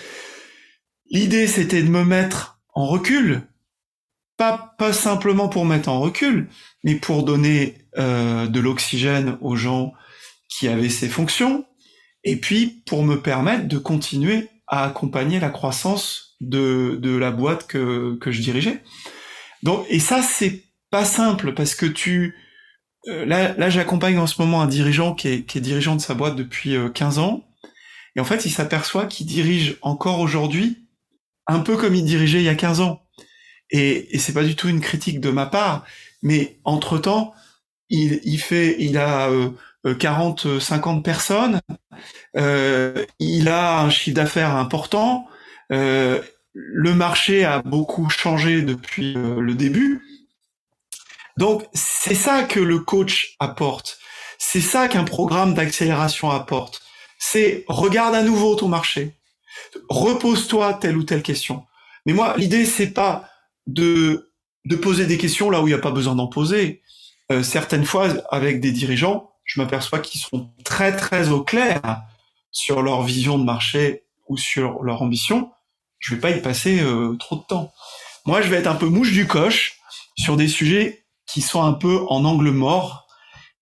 [1.11, 3.43] l'idée c'était de me mettre en recul
[4.41, 6.49] pas pas simplement pour mettre en recul,
[6.83, 9.93] mais pour donner euh, de l'oxygène aux gens
[10.49, 11.67] qui avaient ces fonctions,
[12.25, 17.67] et puis pour me permettre de continuer à accompagner la croissance de, de la boîte
[17.67, 18.83] que, que je dirigeais.
[19.63, 22.35] Donc, et ça, c'est pas simple parce que tu,
[23.09, 26.01] euh, là, là j'accompagne en ce moment un dirigeant qui est, qui est dirigeant de
[26.01, 27.45] sa boîte depuis 15 euh, ans.
[28.17, 30.80] Et en fait, il s'aperçoit qu'il dirige encore aujourd'hui
[31.51, 33.03] un peu comme il dirigeait il y a 15 ans.
[33.71, 35.85] Et, c'est pas du tout une critique de ma part,
[36.23, 37.35] mais entre temps,
[37.89, 39.51] il, fait, il a euh,
[39.99, 41.61] 40, 50 personnes,
[42.37, 45.27] euh, il a un chiffre d'affaires important,
[45.73, 46.21] euh,
[46.53, 50.03] le marché a beaucoup changé depuis euh, le début.
[51.37, 53.99] Donc c'est ça que le coach apporte,
[54.39, 56.83] c'est ça qu'un programme d'accélération apporte.
[57.19, 59.15] C'est regarde à nouveau ton marché,
[59.89, 61.65] repose-toi telle ou telle question.
[62.07, 63.29] Mais moi, l'idée c'est pas
[63.67, 64.31] de
[64.67, 66.83] de poser des questions là où il n'y a pas besoin d'en poser.
[67.33, 71.81] Euh, certaines fois, avec des dirigeants, je m'aperçois qu'ils sont très très au clair
[72.51, 75.51] sur leur vision de marché ou sur leur ambition.
[75.99, 77.73] Je vais pas y passer euh, trop de temps.
[78.27, 79.79] Moi, je vais être un peu mouche du coche
[80.17, 83.07] sur des sujets qui sont un peu en angle mort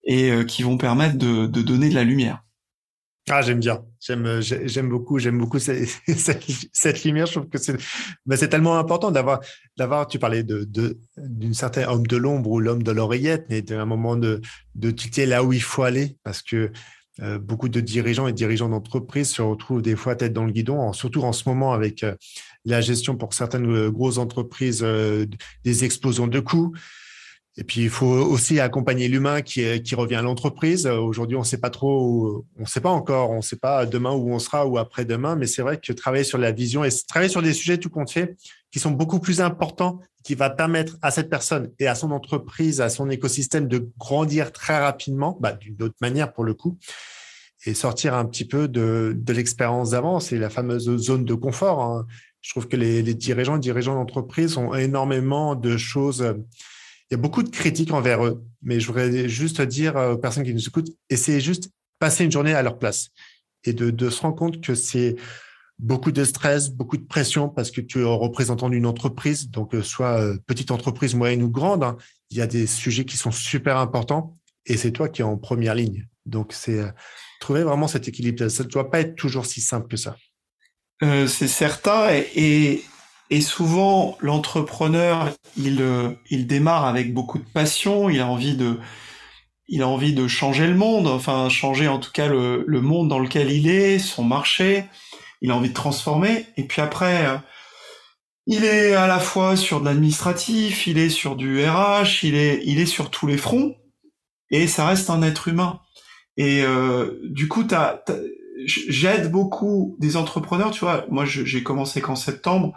[0.04, 2.42] et euh, qui vont permettre de, de donner de la lumière.
[3.28, 3.84] Ah, j'aime bien.
[4.00, 7.26] J'aime, euh, j'aime beaucoup, j'aime beaucoup cette, lumière.
[7.26, 9.40] Je trouve que c'est, tellement important d'avoir.
[10.08, 13.84] Tu parlais de, de, d'une certaine homme de l'ombre ou l'homme de l'oreillette, mais d'un
[13.84, 14.40] moment de,
[14.74, 16.70] de tilter là où il faut aller, parce que
[17.20, 20.92] euh, beaucoup de dirigeants et dirigeants d'entreprise se retrouvent des fois tête dans le guidon,
[20.92, 22.14] surtout en ce moment avec euh,
[22.64, 24.86] la gestion pour certaines grosses entreprises
[25.64, 26.74] des explosions de coûts.
[27.58, 29.64] Et puis, il faut aussi accompagner l'humain qui,
[29.96, 30.86] revient à l'entreprise.
[30.86, 33.84] Aujourd'hui, on ne sait pas trop, on ne sait pas encore, on ne sait pas
[33.84, 36.88] demain où on sera ou après-demain, mais c'est vrai que travailler sur la vision et
[37.08, 38.36] travailler sur des sujets tout compte fait
[38.70, 42.80] qui sont beaucoup plus importants, qui va permettre à cette personne et à son entreprise,
[42.80, 46.78] à son écosystème de grandir très rapidement, bah, d'une autre manière pour le coup,
[47.66, 50.20] et sortir un petit peu de, l'expérience d'avant.
[50.20, 51.82] C'est la fameuse zone de confort.
[51.82, 52.06] Hein.
[52.40, 56.24] Je trouve que les, les dirigeants et dirigeants d'entreprise ont énormément de choses
[57.10, 60.44] il y a beaucoup de critiques envers eux, mais je voudrais juste dire aux personnes
[60.44, 63.08] qui nous écoutent, essayez juste passer une journée à leur place
[63.64, 65.16] et de, de se rendre compte que c'est
[65.78, 69.82] beaucoup de stress, beaucoup de pression parce que tu es représentant d'une entreprise, donc euh,
[69.82, 71.96] soit euh, petite entreprise, moyenne ou grande, hein,
[72.30, 74.34] il y a des sujets qui sont super importants
[74.66, 76.06] et c'est toi qui es en première ligne.
[76.26, 76.90] Donc c'est euh,
[77.40, 78.48] trouver vraiment cet équilibre.
[78.48, 80.16] Ça ne doit pas être toujours si simple que ça.
[81.02, 82.82] Euh, c'est certain et,
[83.30, 88.78] et souvent, l'entrepreneur, il, euh, il démarre avec beaucoup de passion, il a envie de,
[89.68, 93.08] il a envie de changer le monde, enfin changer en tout cas le, le monde
[93.08, 94.86] dans lequel il est, son marché,
[95.42, 96.46] il a envie de transformer.
[96.56, 97.36] Et puis après, euh,
[98.46, 102.62] il est à la fois sur de l'administratif, il est sur du RH, il est,
[102.64, 103.76] il est sur tous les fronts,
[104.50, 105.80] et ça reste un être humain.
[106.38, 107.66] Et euh, du coup,
[108.64, 111.04] j'aide beaucoup des entrepreneurs, tu vois.
[111.10, 112.72] Moi, j'ai commencé qu'en septembre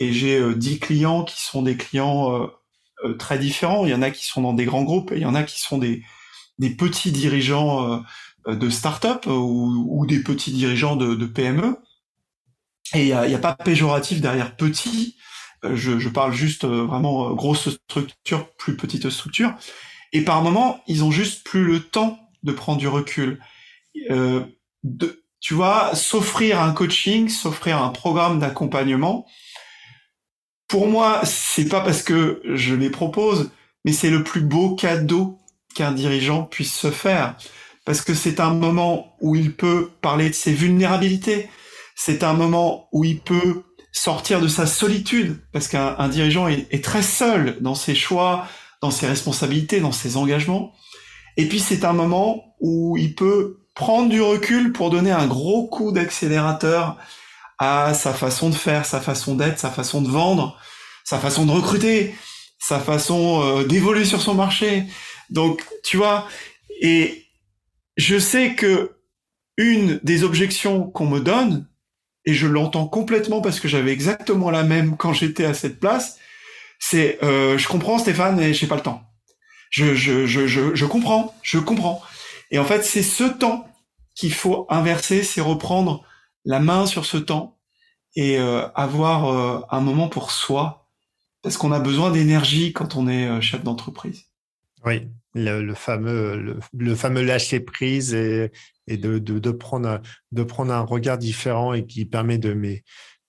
[0.00, 2.46] et j'ai euh, 10 clients qui sont des clients euh,
[3.04, 3.84] euh, très différents.
[3.84, 5.42] Il y en a qui sont dans des grands groupes et il y en a
[5.42, 6.02] qui sont des,
[6.58, 8.02] des petits dirigeants
[8.46, 11.76] de start-up ou, ou, des petits dirigeants de, de PME.
[12.94, 15.16] Et il n'y a, a, pas péjoratif derrière petit.
[15.62, 19.54] Je, je parle juste vraiment grosse structure, plus petite structure.
[20.12, 23.40] Et par moment, ils ont juste plus le temps de prendre du recul.
[24.10, 24.44] Euh,
[24.84, 29.26] de, tu vois, s'offrir un coaching, s'offrir un programme d'accompagnement,
[30.68, 33.50] pour moi, c'est pas parce que je les propose,
[33.84, 35.38] mais c'est le plus beau cadeau
[35.74, 37.36] qu'un dirigeant puisse se faire.
[37.86, 41.48] Parce que c'est un moment où il peut parler de ses vulnérabilités.
[41.96, 45.40] C'est un moment où il peut sortir de sa solitude.
[45.52, 48.46] Parce qu'un dirigeant est, très seul dans ses choix,
[48.82, 50.74] dans ses responsabilités, dans ses engagements.
[51.38, 55.66] Et puis c'est un moment où il peut prendre du recul pour donner un gros
[55.66, 56.98] coup d'accélérateur
[57.58, 60.58] à sa façon de faire, sa façon d'être, sa façon de vendre,
[61.04, 62.14] sa façon de recruter,
[62.58, 64.84] sa façon euh, d'évoluer sur son marché.
[65.30, 66.28] Donc, tu vois,
[66.80, 67.26] et
[67.96, 68.96] je sais que
[69.56, 71.66] une des objections qu'on me donne,
[72.24, 76.18] et je l'entends complètement parce que j'avais exactement la même quand j'étais à cette place,
[76.78, 79.02] c'est euh, je comprends Stéphane et j'ai pas le temps.
[79.70, 82.02] Je, je, je, je, je comprends, je comprends.
[82.50, 83.68] Et en fait, c'est ce temps
[84.14, 86.04] qu'il faut inverser, c'est reprendre
[86.48, 87.58] la main sur ce temps
[88.16, 90.88] et euh, avoir euh, un moment pour soi,
[91.42, 94.24] parce qu'on a besoin d'énergie quand on est euh, chef d'entreprise.
[94.84, 98.50] Oui, le, fameux le, fameux lâcher prise et,
[98.88, 100.00] de, de, prendre
[100.32, 102.82] de prendre un regard différent et qui permet de mais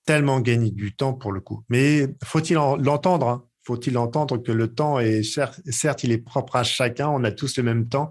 [0.06, 1.64] tellement gagner du temps pour le coup.
[1.68, 6.64] Mais faut-il l'entendre hein faut-il entendre que le temps est certes, il est propre à
[6.64, 8.10] chacun, on a tous le même temps,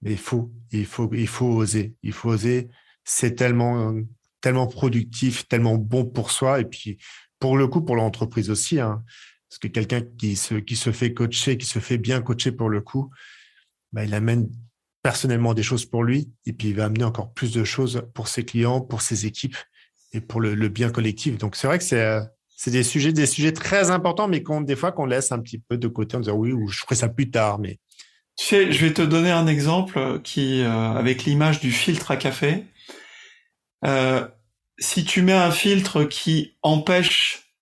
[0.00, 2.70] mais faut, il faut, il faut oser, il faut oser.
[3.04, 3.94] C'est tellement,
[4.40, 6.98] tellement productif, tellement bon pour soi et puis
[7.38, 8.80] pour le coup pour l'entreprise aussi.
[8.80, 9.02] Hein,
[9.48, 12.68] parce que quelqu'un qui se, qui se fait coacher, qui se fait bien coacher pour
[12.68, 13.10] le coup,
[13.92, 14.48] bah, il amène
[15.02, 18.28] personnellement des choses pour lui et puis il va amener encore plus de choses pour
[18.28, 19.56] ses clients, pour ses équipes
[20.12, 21.38] et pour le, bien collectif.
[21.38, 22.22] Donc c'est vrai que c'est euh,
[22.56, 25.58] c'est des sujets, des sujets très importants, mais qu'on, des fois qu'on laisse un petit
[25.58, 27.58] peu de côté en disant oui, ou je ferai ça plus tard.
[27.58, 27.78] Mais
[28.36, 32.16] tu sais, je vais te donner un exemple qui, euh, avec l'image du filtre à
[32.16, 32.64] café.
[33.86, 34.26] Euh,
[34.78, 37.52] si tu mets un filtre qui empêche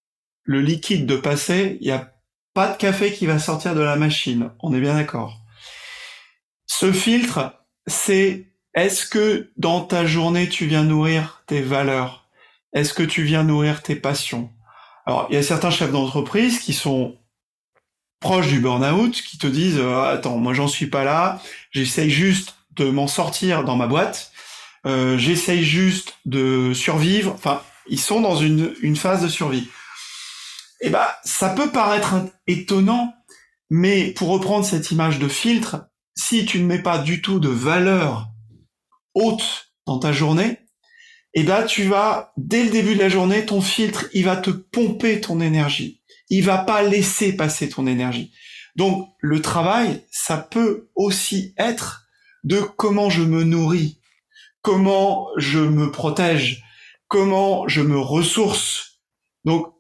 [0.43, 2.13] le liquide de passer, il n'y a
[2.55, 4.51] pas de café qui va sortir de la machine.
[4.61, 5.41] On est bien d'accord.
[6.67, 7.55] Ce filtre,
[7.87, 12.29] c'est est-ce que dans ta journée tu viens nourrir tes valeurs?
[12.73, 14.51] Est-ce que tu viens nourrir tes passions?
[15.07, 17.17] Alors, il y a certains chefs d'entreprise qui sont
[18.21, 22.57] proches du burn-out, qui te disent euh, attends, moi j'en suis pas là, j'essaye juste
[22.73, 24.33] de m'en sortir dans ma boîte,
[24.87, 27.33] euh, j'essaye juste de survivre.
[27.33, 29.69] Enfin, ils sont dans une, une phase de survie.
[30.81, 32.15] Et eh ben, ça peut paraître
[32.47, 33.15] étonnant,
[33.71, 37.49] mais pour reprendre cette image de filtre, si tu ne mets pas du tout de
[37.49, 38.29] valeur
[39.15, 40.59] haute dans ta journée,
[41.35, 44.51] eh ben tu vas dès le début de la journée, ton filtre, il va te
[44.51, 46.03] pomper ton énergie.
[46.29, 48.33] Il va pas laisser passer ton énergie.
[48.77, 52.07] Donc le travail, ça peut aussi être
[52.45, 54.01] de comment je me nourris,
[54.65, 56.65] comment je me protège,
[57.07, 58.99] comment je me ressource.
[59.45, 59.75] Donc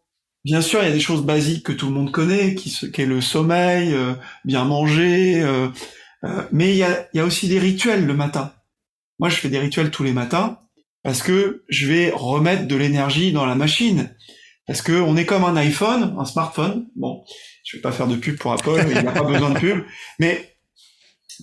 [0.45, 3.01] bien sûr, il y a des choses basiques que tout le monde connaît, qui, qui
[3.01, 4.13] est le sommeil, euh,
[4.45, 5.69] bien manger, euh,
[6.25, 8.53] euh, mais il y a, il y a aussi des rituels le matin.
[9.19, 10.61] Moi, je fais des rituels tous les matins
[11.03, 14.15] parce que je vais remettre de l'énergie dans la machine.
[14.67, 16.89] Parce que on est comme un iPhone, un smartphone.
[16.95, 17.25] Bon,
[17.65, 19.83] je vais pas faire de pub pour Apple, il n'y a pas besoin de pub.
[20.19, 20.57] Mais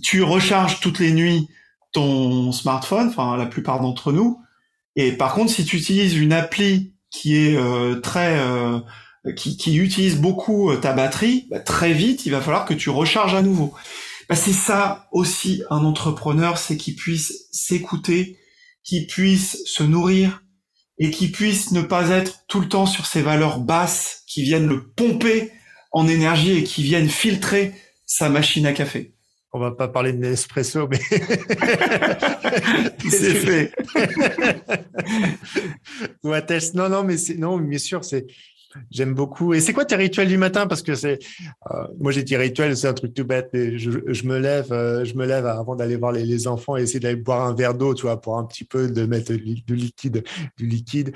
[0.03, 1.47] tu recharges toutes les nuits
[1.91, 4.39] ton smartphone, enfin la plupart d'entre nous.
[4.95, 8.79] Et par contre, si tu utilises une appli qui est euh, très euh,
[9.35, 12.89] qui, qui, utilise beaucoup euh, ta batterie, bah, très vite, il va falloir que tu
[12.89, 13.73] recharges à nouveau.
[14.29, 18.37] Bah, c'est ça aussi un entrepreneur, c'est qu'il puisse s'écouter,
[18.83, 20.43] qui puisse se nourrir
[20.97, 24.67] et qui puisse ne pas être tout le temps sur ces valeurs basses qui viennent
[24.67, 25.51] le pomper
[25.91, 27.73] en énergie et qui viennent filtrer
[28.05, 29.13] sa machine à café.
[29.53, 30.97] On va pas parler de Nespresso, mais
[33.09, 33.73] c'est fait.
[36.73, 38.27] non, non, mais c'est non, bien sûr, c'est
[38.89, 39.53] J'aime beaucoup.
[39.53, 40.67] Et c'est quoi tes rituels du matin?
[40.67, 41.19] Parce que c'est,
[41.71, 43.49] euh, moi j'ai dit rituel, c'est un truc tout bête.
[43.53, 46.99] Mais je, me lève, euh, je me lève avant d'aller voir les, enfants et essayer
[46.99, 50.23] d'aller boire un verre d'eau, tu vois, pour un petit peu de mettre du liquide,
[50.57, 51.13] du liquide,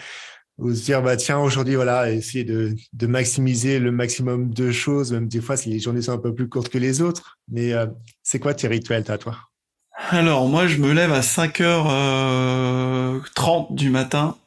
[0.57, 5.11] ou se dire bah tiens aujourd'hui voilà, essayer de, de, maximiser le maximum de choses.
[5.11, 7.37] Même des fois si les journées sont un peu plus courtes que les autres.
[7.51, 7.87] Mais euh,
[8.23, 9.37] c'est quoi tes rituels, toi, toi?
[10.09, 14.37] Alors moi je me lève à 5h30 du matin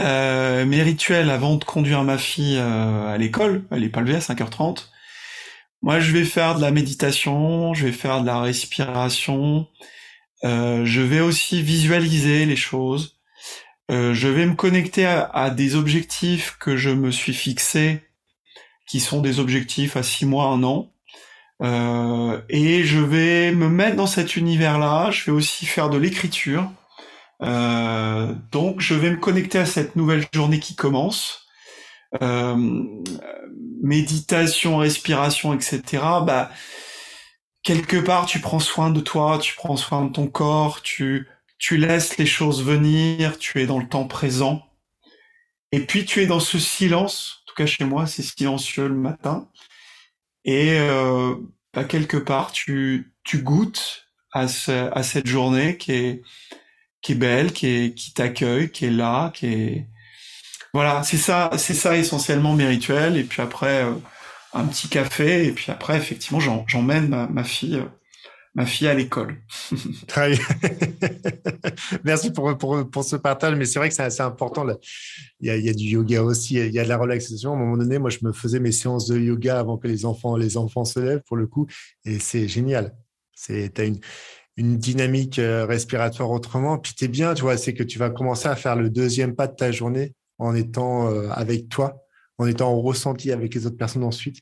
[0.00, 4.16] euh, mes rituels avant de conduire ma fille euh, à l'école, elle est pas levée
[4.16, 4.88] à 5h30.
[5.82, 9.66] Moi, je vais faire de la méditation, je vais faire de la respiration,
[10.44, 13.15] euh, je vais aussi visualiser les choses,
[13.88, 18.02] je vais me connecter à, des objectifs que je me suis fixés,
[18.86, 20.92] qui sont des objectifs à 6 mois, un an.
[22.48, 26.70] et je vais me mettre dans cet univers-là, je vais aussi faire de l'écriture,
[27.42, 31.46] euh, donc je vais me connecter à cette nouvelle journée qui commence.
[32.22, 32.82] Euh,
[33.82, 35.82] méditation, respiration, etc.
[36.24, 36.50] Bah,
[37.62, 41.28] quelque part, tu prends soin de toi, tu prends soin de ton corps, tu,
[41.58, 44.62] tu laisses les choses venir, tu es dans le temps présent.
[45.72, 48.94] Et puis tu es dans ce silence, en tout cas chez moi, c'est silencieux le
[48.94, 49.48] matin.
[50.44, 51.34] Et euh,
[51.74, 56.22] bah, quelque part, tu, tu goûtes à, ce, à cette journée qui est,
[57.02, 59.86] qui est belle, qui est qui t'accueille, qui est là, qui est
[60.72, 63.16] voilà, c'est ça, c'est ça essentiellement mes rituels.
[63.16, 63.94] Et puis après euh,
[64.52, 67.88] un petit café et puis après effectivement j'emmène ma, ma fille euh,
[68.56, 69.36] ma fille à l'école.
[70.08, 70.44] Très bien.
[72.04, 74.66] Merci pour, pour, pour, ce partage, mais c'est vrai que c'est assez important.
[75.40, 77.52] Il y, a, il y, a, du yoga aussi, il y a de la relaxation.
[77.52, 80.06] À un moment donné, moi, je me faisais mes séances de yoga avant que les
[80.06, 81.66] enfants, les enfants se lèvent, pour le coup,
[82.04, 82.96] et c'est génial.
[83.34, 84.00] C'est, as une,
[84.56, 86.78] une dynamique euh, respiratoire autrement.
[86.78, 89.46] Puis es bien, tu vois, c'est que tu vas commencer à faire le deuxième pas
[89.46, 92.02] de ta journée en étant euh, avec toi,
[92.38, 94.38] en étant en ressenti avec les autres personnes ensuite.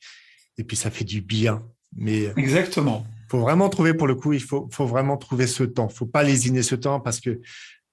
[0.57, 1.65] Et puis ça fait du bien.
[1.97, 3.05] Mais euh, exactement.
[3.35, 5.89] Faut vraiment trouver pour le coup, il faut, vraiment trouver ce temps.
[5.89, 7.41] Faut pas lésiner ce temps parce que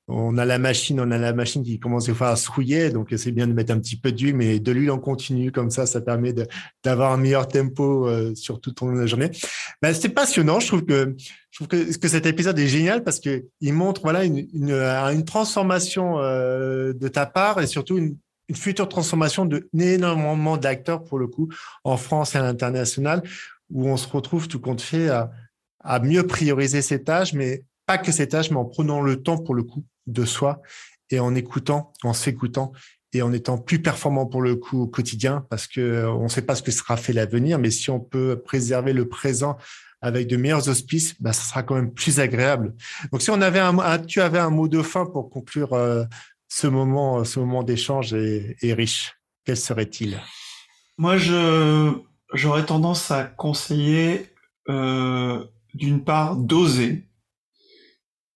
[0.08, 3.32] on a la machine, on a la machine qui commence à se rouiller, donc c'est
[3.32, 6.00] bien de mettre un petit peu d'huile, mais de l'huile en continu, comme ça, ça
[6.00, 6.36] permet
[6.84, 9.32] d'avoir un meilleur tempo euh, sur toute la journée.
[9.82, 11.16] Ben, C'était passionnant, je trouve que
[11.50, 15.26] je trouve que, que, cet épisode est génial parce que il montre voilà une, une
[15.26, 18.16] transformation euh, de ta part et surtout une,
[18.48, 21.48] une future transformation de énormément d'acteurs pour le coup
[21.84, 23.24] en France et à l'international
[23.72, 28.12] où on se retrouve tout compte fait à, mieux prioriser ses tâches, mais pas que
[28.12, 30.62] ces tâches, mais en prenant le temps pour le coup de soi
[31.10, 32.72] et en écoutant, en s'écoutant
[33.14, 36.30] et en étant plus performant pour le coup au quotidien parce que euh, on ne
[36.30, 39.58] sait pas ce que sera fait l'avenir, mais si on peut préserver le présent
[40.02, 42.74] avec de meilleurs auspices, bah, ça sera quand même plus agréable.
[43.12, 46.04] Donc, si on avait un, tu avais un mot de fin pour conclure euh,
[46.48, 49.14] ce moment, ce moment d'échange est, riche,
[49.46, 50.20] quel serait-il?
[50.98, 51.94] Moi, je
[52.34, 54.28] j'aurais tendance à conseiller
[54.70, 57.04] euh, d'une part d'oser,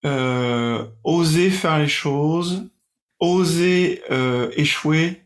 [0.05, 2.69] euh, oser faire les choses,
[3.19, 5.21] oser euh, échouer.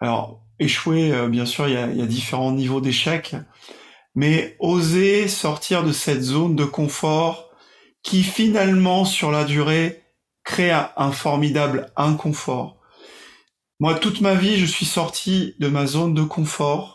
[0.00, 3.34] Alors échouer, bien sûr, il y a, y a, différents niveaux d'échec,
[4.14, 7.50] mais oser sortir de cette zone de confort
[8.02, 10.02] qui finalement, sur la durée,
[10.44, 12.78] crée un formidable inconfort.
[13.80, 16.93] Moi, toute ma vie, je suis sorti de ma zone de confort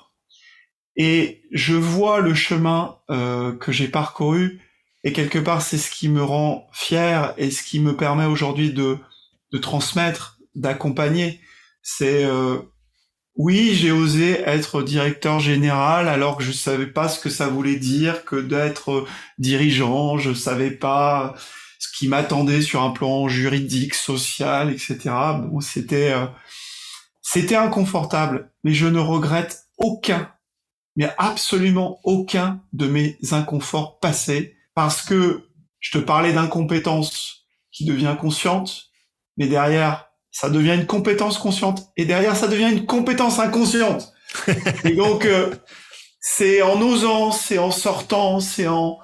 [1.00, 4.62] et je vois le chemin euh, que j'ai parcouru
[5.04, 8.74] et quelque part, c'est ce qui me rend fier et ce qui me permet aujourd'hui
[8.74, 8.98] de,
[9.52, 11.40] de transmettre, d'accompagner.
[11.82, 12.58] C'est euh,
[13.36, 17.78] oui, j'ai osé être directeur général alors que je savais pas ce que ça voulait
[17.78, 20.18] dire que d'être dirigeant.
[20.18, 21.34] Je savais pas
[21.80, 24.98] ce qui m'attendait sur un plan juridique, social, etc.
[25.42, 26.26] Bon, c'était euh,
[27.22, 30.30] c'était inconfortable, mais je ne regrette aucun,
[31.00, 35.46] mais absolument aucun de mes inconforts passés parce que
[35.80, 38.90] je te parlais d'incompétence qui devient consciente,
[39.38, 44.12] mais derrière, ça devient une compétence consciente, et derrière, ça devient une compétence inconsciente.
[44.84, 45.56] et donc, euh,
[46.20, 49.00] c'est en osant, c'est en sortant, c'est en,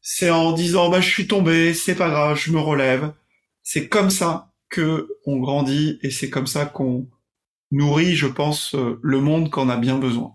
[0.00, 3.12] c'est en disant, bah, je suis tombé, c'est pas grave, je me relève.
[3.62, 7.08] C'est comme ça que on grandit, et c'est comme ça qu'on
[7.70, 10.34] nourrit, je pense, euh, le monde qu'on a bien besoin.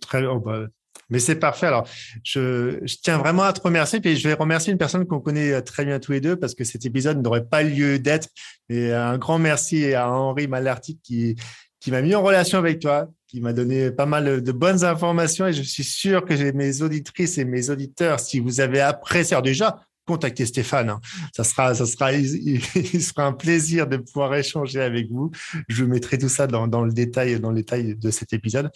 [0.00, 0.36] Très bien.
[0.36, 0.66] Bah,
[1.10, 1.66] mais c'est parfait.
[1.66, 1.88] Alors,
[2.22, 4.00] je, tiens vraiment à te remercier.
[4.00, 6.54] Puis je vais remercier une personne qu'on connaît euh, très bien tous les deux parce
[6.54, 8.28] que cet épisode n'aurait pas lieu d'être.
[8.68, 11.36] Et un grand merci à Henri Malartic qui,
[11.80, 15.46] qui m'a mis en relation avec toi, qui m'a donné pas mal de bonnes informations.
[15.46, 19.80] Et je suis sûr que mes auditrices et mes auditeurs, si vous avez apprécié, déjà,
[20.06, 20.90] contactez Stéphane.
[20.90, 21.00] Hein.
[21.34, 22.60] Ça sera, ça sera, il,
[23.02, 25.30] sera un plaisir de pouvoir échanger avec vous.
[25.68, 28.70] Je mettrai tout ça dans le détail, dans le détail de cet épisode.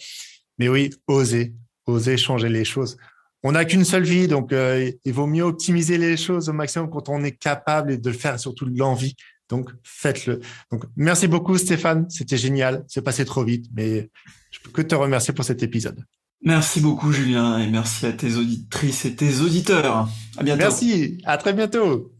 [0.59, 1.53] Mais oui, osez,
[1.85, 2.97] oser changer les choses.
[3.43, 6.89] On n'a qu'une seule vie, donc euh, il vaut mieux optimiser les choses au maximum
[6.89, 9.15] quand on est capable de le faire, surtout de l'envie.
[9.49, 10.39] Donc faites-le.
[10.71, 12.85] Donc merci beaucoup Stéphane, c'était génial.
[12.87, 14.09] C'est passé trop vite, mais
[14.51, 16.03] je peux que te remercier pour cet épisode.
[16.41, 20.07] Merci beaucoup Julien et merci à tes auditrices et tes auditeurs.
[20.37, 20.63] À bientôt.
[20.63, 22.13] Merci, à très bientôt.